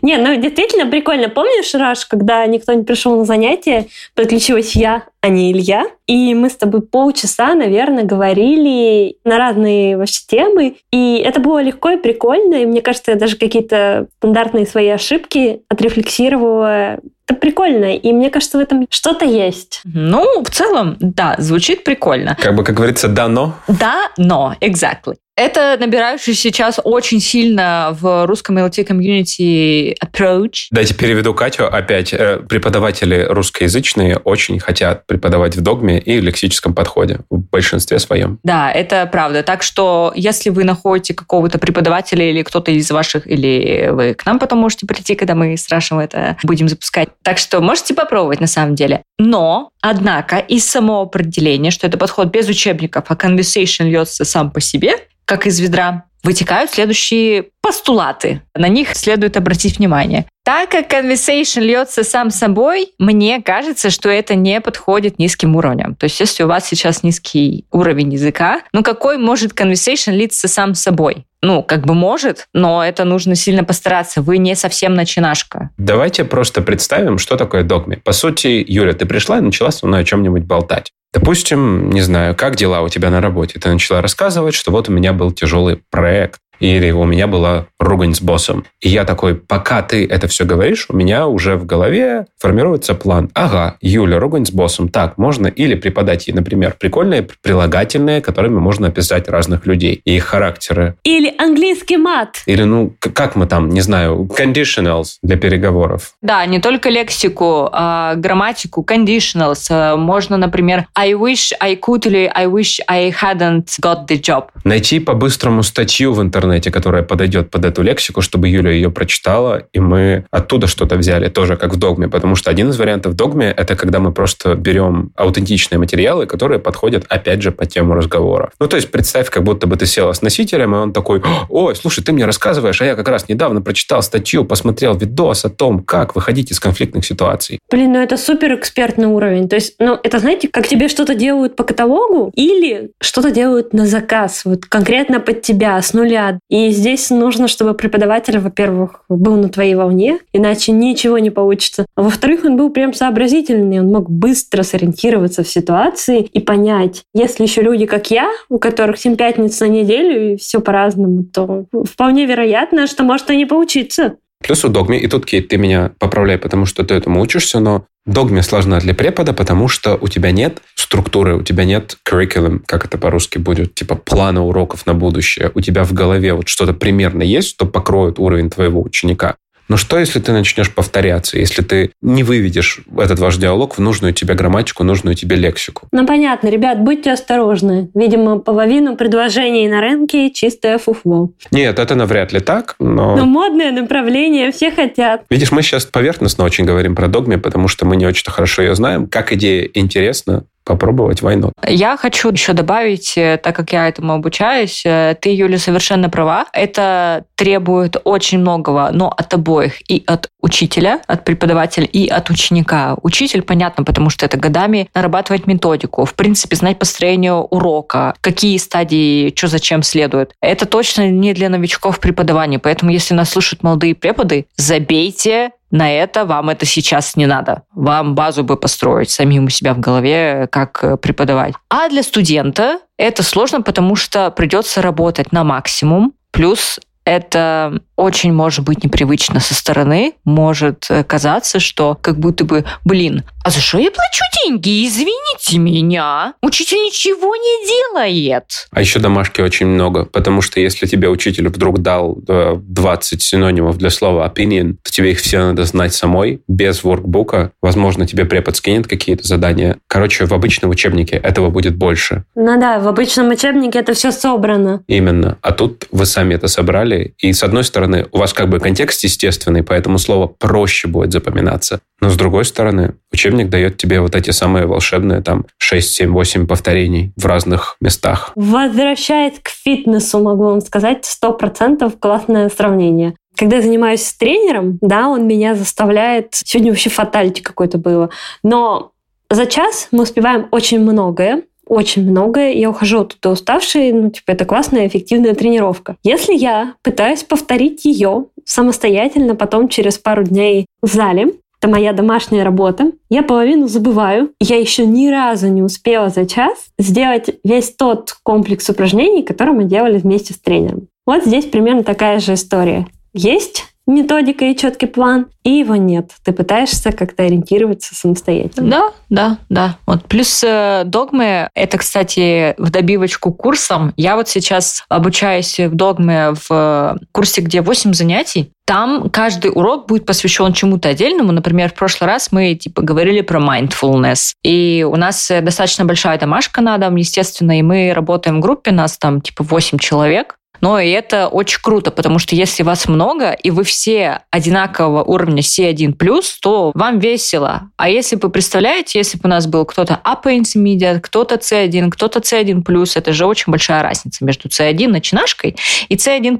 [0.02, 1.28] Не, ну действительно прикольно.
[1.28, 6.48] Помнишь, Раш, когда никто не пришел на занятие, подключилась я, а не Илья, и мы
[6.48, 12.54] с тобой полчаса, наверное, говорили на разные вообще темы, и это было легко и прикольно,
[12.54, 16.98] и мне кажется, я даже какие-то стандартные свои ошибки отрефлексировала.
[17.26, 19.82] Это прикольно, и мне кажется, в этом что-то есть.
[19.84, 22.36] Ну, в целом, да, звучит прикольно.
[22.40, 23.54] Как бы, как говорится, да, но.
[23.68, 25.14] Да, но, exactly.
[25.40, 30.66] Это набирающий сейчас очень сильно в русском LT комьюнити approach.
[30.70, 31.64] Дайте переведу Катю.
[31.64, 38.38] Опять э, преподаватели русскоязычные очень хотят преподавать в догме и лексическом подходе в большинстве своем.
[38.42, 39.42] Да, это правда.
[39.42, 44.38] Так что, если вы находите какого-то преподавателя или кто-то из ваших, или вы к нам
[44.38, 47.08] потом можете прийти, когда мы с Рашем это будем запускать.
[47.22, 49.04] Так что можете попробовать на самом деле.
[49.18, 54.60] Но, однако, из самого определения, что это подход без учебников, а conversation льется сам по
[54.60, 54.96] себе,
[55.30, 58.42] как из ведра, вытекают следующие постулаты.
[58.52, 60.26] На них следует обратить внимание.
[60.44, 65.94] Так как conversation льется сам собой, мне кажется, что это не подходит низким уровням.
[65.94, 70.74] То есть, если у вас сейчас низкий уровень языка, ну какой может conversation литься сам
[70.74, 71.26] собой?
[71.42, 74.20] Ну, как бы может, но это нужно сильно постараться.
[74.20, 75.70] Вы не совсем начинашка.
[75.78, 77.98] Давайте просто представим, что такое догме.
[77.98, 80.92] По сути, Юля, ты пришла и начала со мной о чем-нибудь болтать.
[81.12, 83.58] Допустим, не знаю, как дела у тебя на работе?
[83.58, 88.14] Ты начала рассказывать, что вот у меня был тяжелый проект, или у меня была ругань
[88.14, 88.64] с боссом.
[88.80, 93.30] И я такой, пока ты это все говоришь, у меня уже в голове формируется план.
[93.34, 94.88] Ага, Юля, ругань с боссом.
[94.88, 100.24] Так, можно или преподать ей, например, прикольные прилагательные, которыми можно описать разных людей и их
[100.24, 100.96] характеры.
[101.04, 102.42] Или английский мат.
[102.46, 106.12] Или, ну, как мы там, не знаю, conditionals для переговоров.
[106.22, 109.66] Да, не только лексику, а грамматику, conditionals.
[109.70, 114.48] Э, Можно, например, I wish I could или I wish I hadn't got the job.
[114.64, 119.80] Найти по-быстрому статью в интернете, которая подойдет под эту лексику, чтобы Юля ее прочитала, и
[119.80, 122.08] мы оттуда что-то взяли, тоже как в догме.
[122.08, 127.04] Потому что один из вариантов догме— это когда мы просто берем аутентичные материалы, которые подходят,
[127.08, 128.50] опять же, по тему разговора.
[128.58, 131.76] Ну, то есть представь, как будто бы ты села с носителем, и он такой, ой,
[131.76, 135.82] слушай, ты мне рассказываешь, а я как раз недавно прочитал статью, посмотрел видос о том,
[135.82, 137.58] как выходить из конфликтных ситуаций.
[137.70, 139.48] Блин, ну это супер экспертный уровень.
[139.48, 143.86] То есть, ну, это, знаете, как тебе что-то делают по каталогу или что-то делают на
[143.86, 146.39] заказ, вот конкретно под тебя, с нуля.
[146.48, 151.86] И здесь нужно, чтобы преподаватель, во-первых, был на твоей волне, иначе ничего не получится.
[151.94, 157.44] А во-вторых, он был прям сообразительный, он мог быстро сориентироваться в ситуации и понять, если
[157.44, 162.26] еще люди, как я, у которых 7 пятниц на неделю и все по-разному, то вполне
[162.26, 164.16] вероятно, что может и не получиться.
[164.42, 167.86] Плюс у догме, и тут, Кейт, ты меня поправляй, потому что ты этому учишься, но
[168.06, 172.84] догме сложна для препода, потому что у тебя нет структуры, у тебя нет curriculum, как
[172.84, 175.52] это по-русски будет, типа плана уроков на будущее.
[175.54, 179.36] У тебя в голове вот что-то примерно есть, что покроет уровень твоего ученика.
[179.70, 184.12] Но что, если ты начнешь повторяться, если ты не выведешь этот ваш диалог в нужную
[184.12, 185.86] тебе грамматику, нужную тебе лексику?
[185.92, 187.88] Ну, понятно, ребят, будьте осторожны.
[187.94, 191.30] Видимо, половину предложений на рынке чистое фуфло.
[191.52, 193.14] Нет, это навряд ли так, но...
[193.16, 195.22] Но модное направление, все хотят.
[195.30, 198.74] Видишь, мы сейчас поверхностно очень говорим про догме, потому что мы не очень хорошо ее
[198.74, 199.06] знаем.
[199.06, 201.52] Как идея интересна, попробовать войну.
[201.66, 206.46] Я хочу еще добавить, э, так как я этому обучаюсь, э, ты, Юля, совершенно права.
[206.52, 209.90] Это требует очень многого, но от обоих.
[209.90, 212.96] И от учителя, от преподавателя, и от ученика.
[213.02, 219.32] Учитель, понятно, потому что это годами нарабатывать методику, в принципе, знать построение урока, какие стадии,
[219.34, 220.32] что зачем следует.
[220.40, 226.24] Это точно не для новичков преподавания, поэтому если нас слушают молодые преподы, забейте на это
[226.24, 227.62] вам это сейчас не надо.
[227.74, 231.54] Вам базу бы построить самим у себя в голове, как э, преподавать.
[231.68, 236.12] А для студента это сложно, потому что придется работать на максимум.
[236.32, 240.14] Плюс это очень может быть непривычно со стороны.
[240.24, 244.86] Может э, казаться, что как будто бы, блин, а за что я плачу деньги?
[244.86, 246.34] Извините меня.
[246.42, 248.66] Учитель ничего не делает.
[248.70, 253.78] А еще домашки очень много, потому что если тебе учитель вдруг дал 20 э, синонимов
[253.78, 257.52] для слова opinion, то тебе их все надо знать самой, без воркбука.
[257.62, 259.78] Возможно, тебе препод скинет какие-то задания.
[259.86, 262.24] Короче, в обычном учебнике этого будет больше.
[262.34, 264.82] Ну да, в обычном учебнике это все собрано.
[264.86, 265.38] Именно.
[265.40, 268.60] А тут вы сами это собрали, и с одной стороны, стороны, у вас как бы
[268.60, 271.80] контекст естественный, поэтому слово проще будет запоминаться.
[272.00, 276.46] Но с другой стороны, учебник дает тебе вот эти самые волшебные там 6, 7, 8
[276.46, 278.32] повторений в разных местах.
[278.36, 283.14] Возвращает к фитнесу, могу вам сказать, сто процентов классное сравнение.
[283.36, 286.28] Когда я занимаюсь с тренером, да, он меня заставляет...
[286.32, 288.10] Сегодня вообще фатальти какой-то было.
[288.42, 288.92] Но
[289.30, 294.44] за час мы успеваем очень многое, очень многое, я ухожу оттуда уставшей, ну, типа, это
[294.44, 295.96] классная, эффективная тренировка.
[296.02, 302.42] Если я пытаюсь повторить ее самостоятельно, потом через пару дней в зале, это моя домашняя
[302.42, 302.90] работа.
[303.08, 304.32] Я половину забываю.
[304.40, 309.64] Я еще ни разу не успела за час сделать весь тот комплекс упражнений, который мы
[309.64, 310.88] делали вместе с тренером.
[311.06, 312.86] Вот здесь примерно такая же история.
[313.12, 316.10] Есть методика и четкий план, и его нет.
[316.24, 318.70] Ты пытаешься как-то ориентироваться самостоятельно.
[318.70, 319.76] Да, да, да.
[319.86, 320.04] Вот.
[320.06, 323.92] Плюс э, догмы, это, кстати, в добивочку курсом.
[323.96, 328.52] Я вот сейчас обучаюсь в догме в э, курсе, где 8 занятий.
[328.66, 331.32] Там каждый урок будет посвящен чему-то отдельному.
[331.32, 334.34] Например, в прошлый раз мы типа говорили про mindfulness.
[334.44, 338.70] И у нас э, достаточно большая домашка на дом, естественно, и мы работаем в группе,
[338.70, 340.36] нас там типа 8 человек.
[340.60, 345.42] Но и это очень круто, потому что если вас много, и вы все одинакового уровня
[345.42, 345.94] C1+,
[346.40, 347.70] то вам весело.
[347.76, 352.20] А если вы представляете, если бы у нас был кто-то Upper Intermediate, кто-то C1, кто-то
[352.20, 355.56] C1+, это же очень большая разница между C1 начинашкой
[355.88, 356.38] и C1+.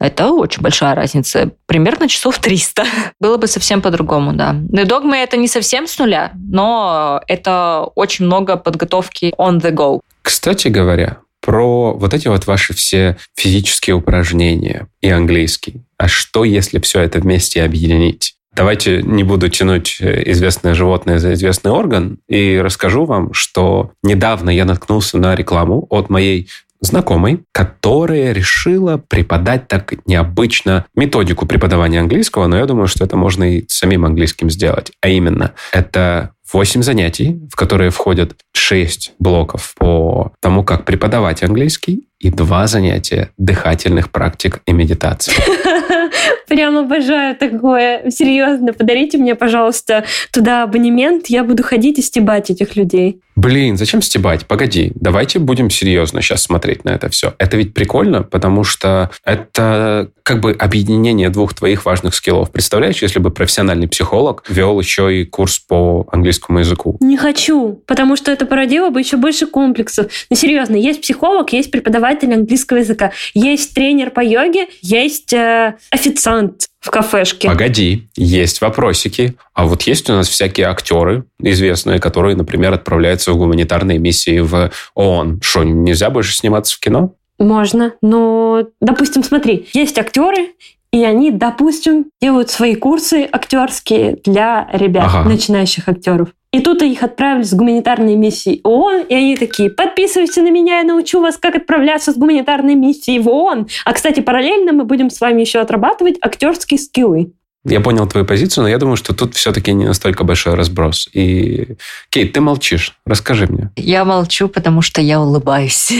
[0.00, 1.50] Это очень большая разница.
[1.66, 2.84] Примерно часов 300.
[3.20, 4.56] Было бы совсем по-другому, да.
[4.70, 10.00] Но догмы это не совсем с нуля, но это очень много подготовки on the go.
[10.22, 15.82] Кстати говоря, про вот эти вот ваши все физические упражнения и английский.
[15.98, 18.34] А что, если все это вместе объединить?
[18.54, 24.50] Давайте не буду тянуть э, известное животное за известный орган и расскажу вам, что недавно
[24.50, 26.48] я наткнулся на рекламу от моей
[26.80, 33.58] знакомой, которая решила преподать так необычно методику преподавания английского, но я думаю, что это можно
[33.58, 34.90] и самим английским сделать.
[35.00, 42.08] А именно, это 8 занятий, в которые входят 6 блоков по тому, как преподавать английский,
[42.18, 45.32] и 2 занятия дыхательных практик и медитации.
[46.48, 48.10] Прям обожаю такое.
[48.10, 51.28] Серьезно, подарите мне, пожалуйста, туда абонемент.
[51.28, 53.20] Я буду ходить и стебать этих людей.
[53.40, 54.44] Блин, зачем стебать?
[54.44, 57.34] Погоди, давайте будем серьезно сейчас смотреть на это все.
[57.38, 62.50] Это ведь прикольно, потому что это как бы объединение двух твоих важных скиллов.
[62.50, 66.98] Представляешь, если бы профессиональный психолог вел еще и курс по английскому языку?
[67.00, 70.12] Не хочу, потому что это породило бы еще больше комплексов.
[70.28, 76.68] Ну, серьезно, есть психолог, есть преподаватель английского языка, есть тренер по йоге, есть э, официант
[76.80, 77.48] в кафешке.
[77.48, 79.34] Погоди, есть вопросики.
[79.60, 84.70] А вот есть у нас всякие актеры известные, которые, например, отправляются в гуманитарные миссии в
[84.94, 85.40] ООН.
[85.42, 87.12] Что, нельзя больше сниматься в кино?
[87.38, 90.52] Можно, но, допустим, смотри, есть актеры,
[90.94, 95.28] и они, допустим, делают свои курсы актерские для ребят, ага.
[95.28, 96.28] начинающих актеров.
[96.52, 100.84] И тут их отправили с гуманитарной миссией ООН, и они такие, подписывайтесь на меня, я
[100.84, 103.68] научу вас, как отправляться с гуманитарной миссией в ООН.
[103.84, 107.34] А, кстати, параллельно мы будем с вами еще отрабатывать актерские скиллы.
[107.64, 111.08] Я понял твою позицию, но я думаю, что тут все-таки не настолько большой разброс.
[111.12, 111.76] И,
[112.08, 112.96] Кейт, ты молчишь.
[113.04, 113.70] Расскажи мне.
[113.76, 115.92] Я молчу, потому что я улыбаюсь.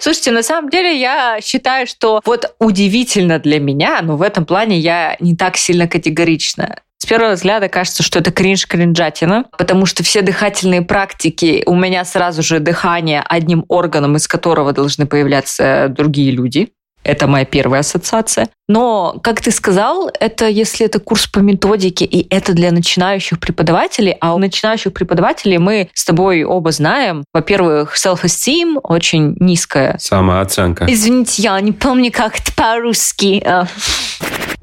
[0.00, 4.78] Слушайте, на самом деле я считаю, что вот удивительно для меня, но в этом плане
[4.78, 6.80] я не так сильно категорична.
[6.98, 12.42] С первого взгляда кажется, что это кринж-кринжатина, потому что все дыхательные практики, у меня сразу
[12.42, 16.72] же дыхание одним органом, из которого должны появляться другие люди.
[17.02, 18.48] Это моя первая ассоциация.
[18.68, 24.16] Но, как ты сказал, это если это курс по методике, и это для начинающих преподавателей,
[24.20, 29.96] а у начинающих преподавателей мы с тобой оба знаем, во-первых, self-esteem очень низкая.
[29.98, 30.86] Самооценка.
[30.86, 33.44] Извините, я не помню, как это по-русски.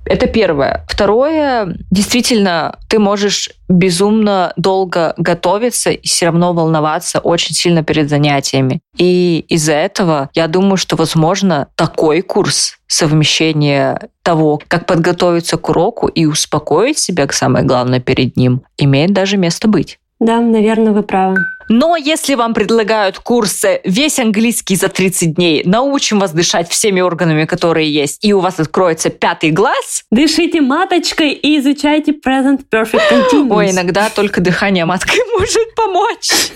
[0.09, 0.85] Это первое.
[0.87, 8.79] Второе, действительно, ты можешь безумно долго готовиться и все равно волноваться очень сильно перед занятиями.
[8.97, 16.07] И из-за этого я думаю, что, возможно, такой курс совмещения того, как подготовиться к уроку
[16.07, 19.99] и успокоить себя, самое главное, перед ним, имеет даже место быть.
[20.19, 21.37] Да, наверное, вы правы.
[21.69, 27.45] Но если вам предлагают курсы «Весь английский за 30 дней», «Научим вас дышать всеми органами,
[27.45, 30.03] которые есть», и у вас откроется пятый глаз...
[30.11, 33.53] Дышите маточкой и изучайте present perfect continuous.
[33.53, 36.51] Ой, иногда только дыхание маткой может помочь.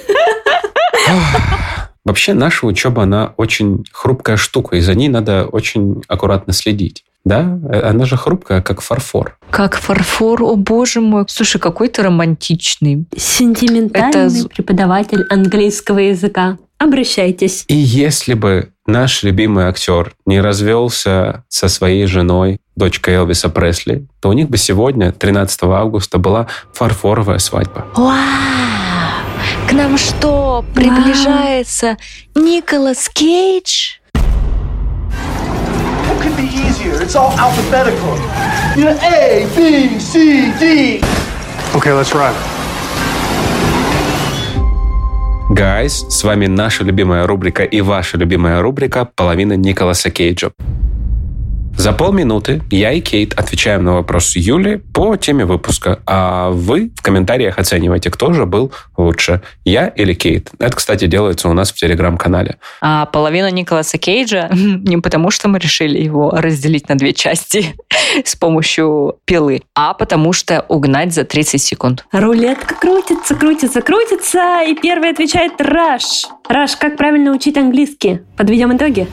[2.04, 7.04] Вообще наша учеба, она очень хрупкая штука, и за ней надо очень аккуратно следить.
[7.24, 9.38] Да, она же хрупкая, как фарфор.
[9.52, 11.26] Как фарфор, о боже мой.
[11.28, 13.06] Слушай, какой ты романтичный.
[13.16, 14.50] Сентиментальный Это...
[14.50, 16.58] преподаватель английского языка.
[16.80, 17.64] Обращайтесь.
[17.68, 24.30] И если бы наш любимый актер не развелся со своей женой, дочкой Элвиса Пресли, то
[24.30, 27.86] у них бы сегодня, 13 августа, была фарфоровая свадьба.
[27.96, 28.16] Вау!
[29.70, 31.98] К нам что, приближается
[32.34, 32.46] Вау.
[32.46, 33.98] Николас Кейдж?
[37.12, 38.16] It's all alphabetical.
[38.78, 41.02] You know, A, B, C, D.
[41.76, 42.34] Okay, let's run.
[45.50, 50.54] Guys, с вами наша любимая рубрика и ваша любимая рубрика «Половина Николаса Кейджа».
[51.78, 57.02] За полминуты я и Кейт отвечаем на вопрос Юли по теме выпуска, а вы в
[57.02, 60.52] комментариях оцениваете, кто же был лучше, я или Кейт.
[60.60, 62.58] Это, кстати, делается у нас в Телеграм-канале.
[62.82, 67.76] А половина Николаса Кейджа не потому, что мы решили его разделить на две части
[68.26, 72.06] с помощью пилы, а потому что угнать за 30 секунд.
[72.12, 76.26] Рулетка крутится, крутится, крутится, и первый отвечает Раш.
[76.48, 78.20] Раш, как правильно учить английский?
[78.38, 79.08] Подведем итоги.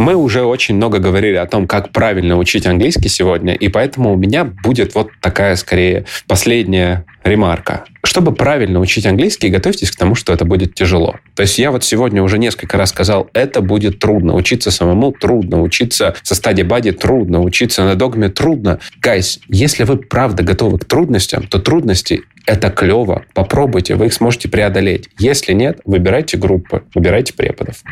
[0.00, 4.16] Мы уже очень много говорили о том, как правильно учить английский сегодня, и поэтому у
[4.16, 7.84] меня будет вот такая, скорее, последняя ремарка.
[8.02, 11.16] Чтобы правильно учить английский, готовьтесь к тому, что это будет тяжело.
[11.34, 14.34] То есть я вот сегодня уже несколько раз сказал, это будет трудно.
[14.34, 15.60] Учиться самому трудно.
[15.60, 17.42] Учиться со стадии бади трудно.
[17.42, 18.80] Учиться на догме трудно.
[19.02, 23.26] Гайс, если вы правда готовы к трудностям, то трудности это клево.
[23.34, 25.10] Попробуйте, вы их сможете преодолеть.
[25.18, 27.82] Если нет, выбирайте группы, выбирайте преподов.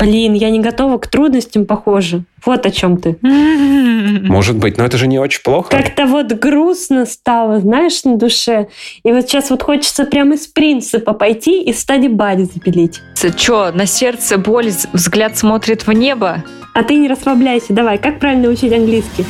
[0.00, 2.24] Блин, я не готова к трудностям, похоже.
[2.46, 3.18] Вот о чем ты.
[3.20, 5.68] Может быть, но это же не очень плохо.
[5.70, 8.68] Как-то вот грустно стало, знаешь, на душе.
[9.04, 13.00] И вот сейчас вот хочется прямо из принципа пойти и стади бади запилить.
[13.36, 16.44] Че, на сердце боль, взгляд смотрит в небо?
[16.74, 17.74] А ты не расслабляйся.
[17.74, 19.26] Давай, как правильно учить английский?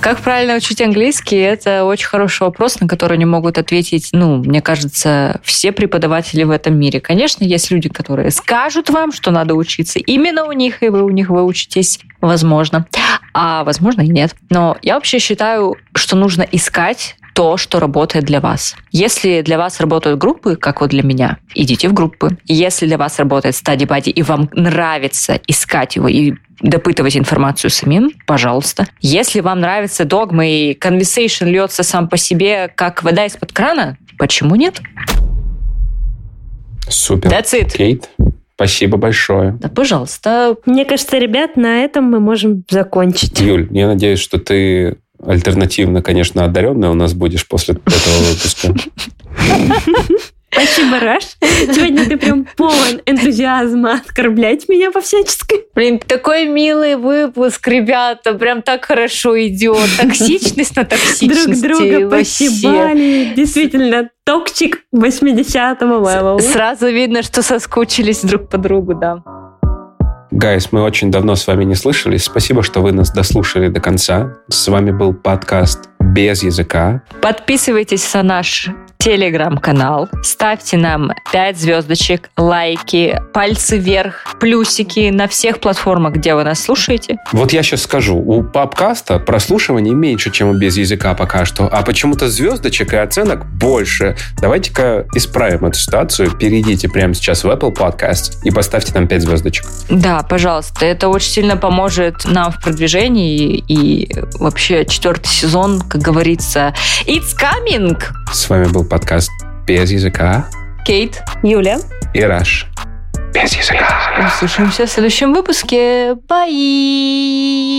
[0.00, 1.36] Как правильно учить английский?
[1.36, 6.50] Это очень хороший вопрос, на который не могут ответить, ну, мне кажется, все преподаватели в
[6.50, 7.00] этом мире.
[7.00, 11.10] Конечно, есть люди, которые скажут вам, что надо учиться именно у них, и вы у
[11.10, 12.86] них выучитесь, возможно.
[13.34, 14.34] А возможно и нет.
[14.48, 18.76] Но я вообще считаю, что нужно искать то, что работает для вас.
[18.90, 22.36] Если для вас работают группы, как вот для меня, идите в группы.
[22.46, 28.12] Если для вас работает стадий бади, и вам нравится искать его и допытывать информацию самим,
[28.26, 28.86] пожалуйста.
[29.00, 34.56] Если вам нравится догма и conversation льется сам по себе, как вода из-под крана, почему
[34.56, 34.80] нет?
[36.88, 37.30] Супер.
[37.30, 37.76] That's it.
[37.76, 38.10] Кейт,
[38.54, 39.52] спасибо большое.
[39.60, 40.56] Да, пожалуйста.
[40.66, 43.40] Мне кажется, ребят, на этом мы можем закончить.
[43.40, 48.74] Юль, я надеюсь, что ты альтернативно, конечно, одаренная у нас будешь после этого выпуска.
[50.52, 51.22] Спасибо, Раш.
[51.40, 55.64] Сегодня ты прям полон энтузиазма оскорблять меня по всяческой.
[55.74, 58.34] Блин, такой милый выпуск, ребята.
[58.34, 59.88] Прям так хорошо идет.
[59.96, 61.62] Токсичность на токсичности.
[61.62, 63.32] Друг друга пощипали.
[63.36, 66.38] Действительно, toxic 80-го левела.
[66.38, 69.22] Сразу видно, что соскучились друг по другу, да.
[70.40, 72.24] Guys, мы очень давно с вами не слышались.
[72.24, 74.38] Спасибо, что вы нас дослушали до конца.
[74.48, 77.02] С вами был подкаст «Без языка».
[77.20, 78.70] Подписывайтесь на наш
[79.00, 86.60] телеграм-канал, ставьте нам 5 звездочек, лайки, пальцы вверх, плюсики на всех платформах, где вы нас
[86.62, 87.16] слушаете.
[87.32, 91.82] Вот я сейчас скажу, у папкаста прослушиваний меньше, чем у без языка пока что, а
[91.82, 94.16] почему-то звездочек и оценок больше.
[94.38, 96.32] Давайте-ка исправим эту ситуацию.
[96.32, 99.64] Перейдите прямо сейчас в Apple Podcast и поставьте там 5 звездочек.
[99.88, 106.74] Да, пожалуйста, это очень сильно поможет нам в продвижении и вообще четвертый сезон, как говорится,
[107.06, 107.98] it's coming!
[108.30, 109.30] С вами был подкаст
[109.66, 110.46] «Без языка»
[110.84, 111.78] Кейт, Юля.
[112.12, 112.66] и Раш.
[113.32, 113.88] Без языка.
[114.26, 116.14] услышимся в следующем выпуске.
[116.28, 117.70] Bye!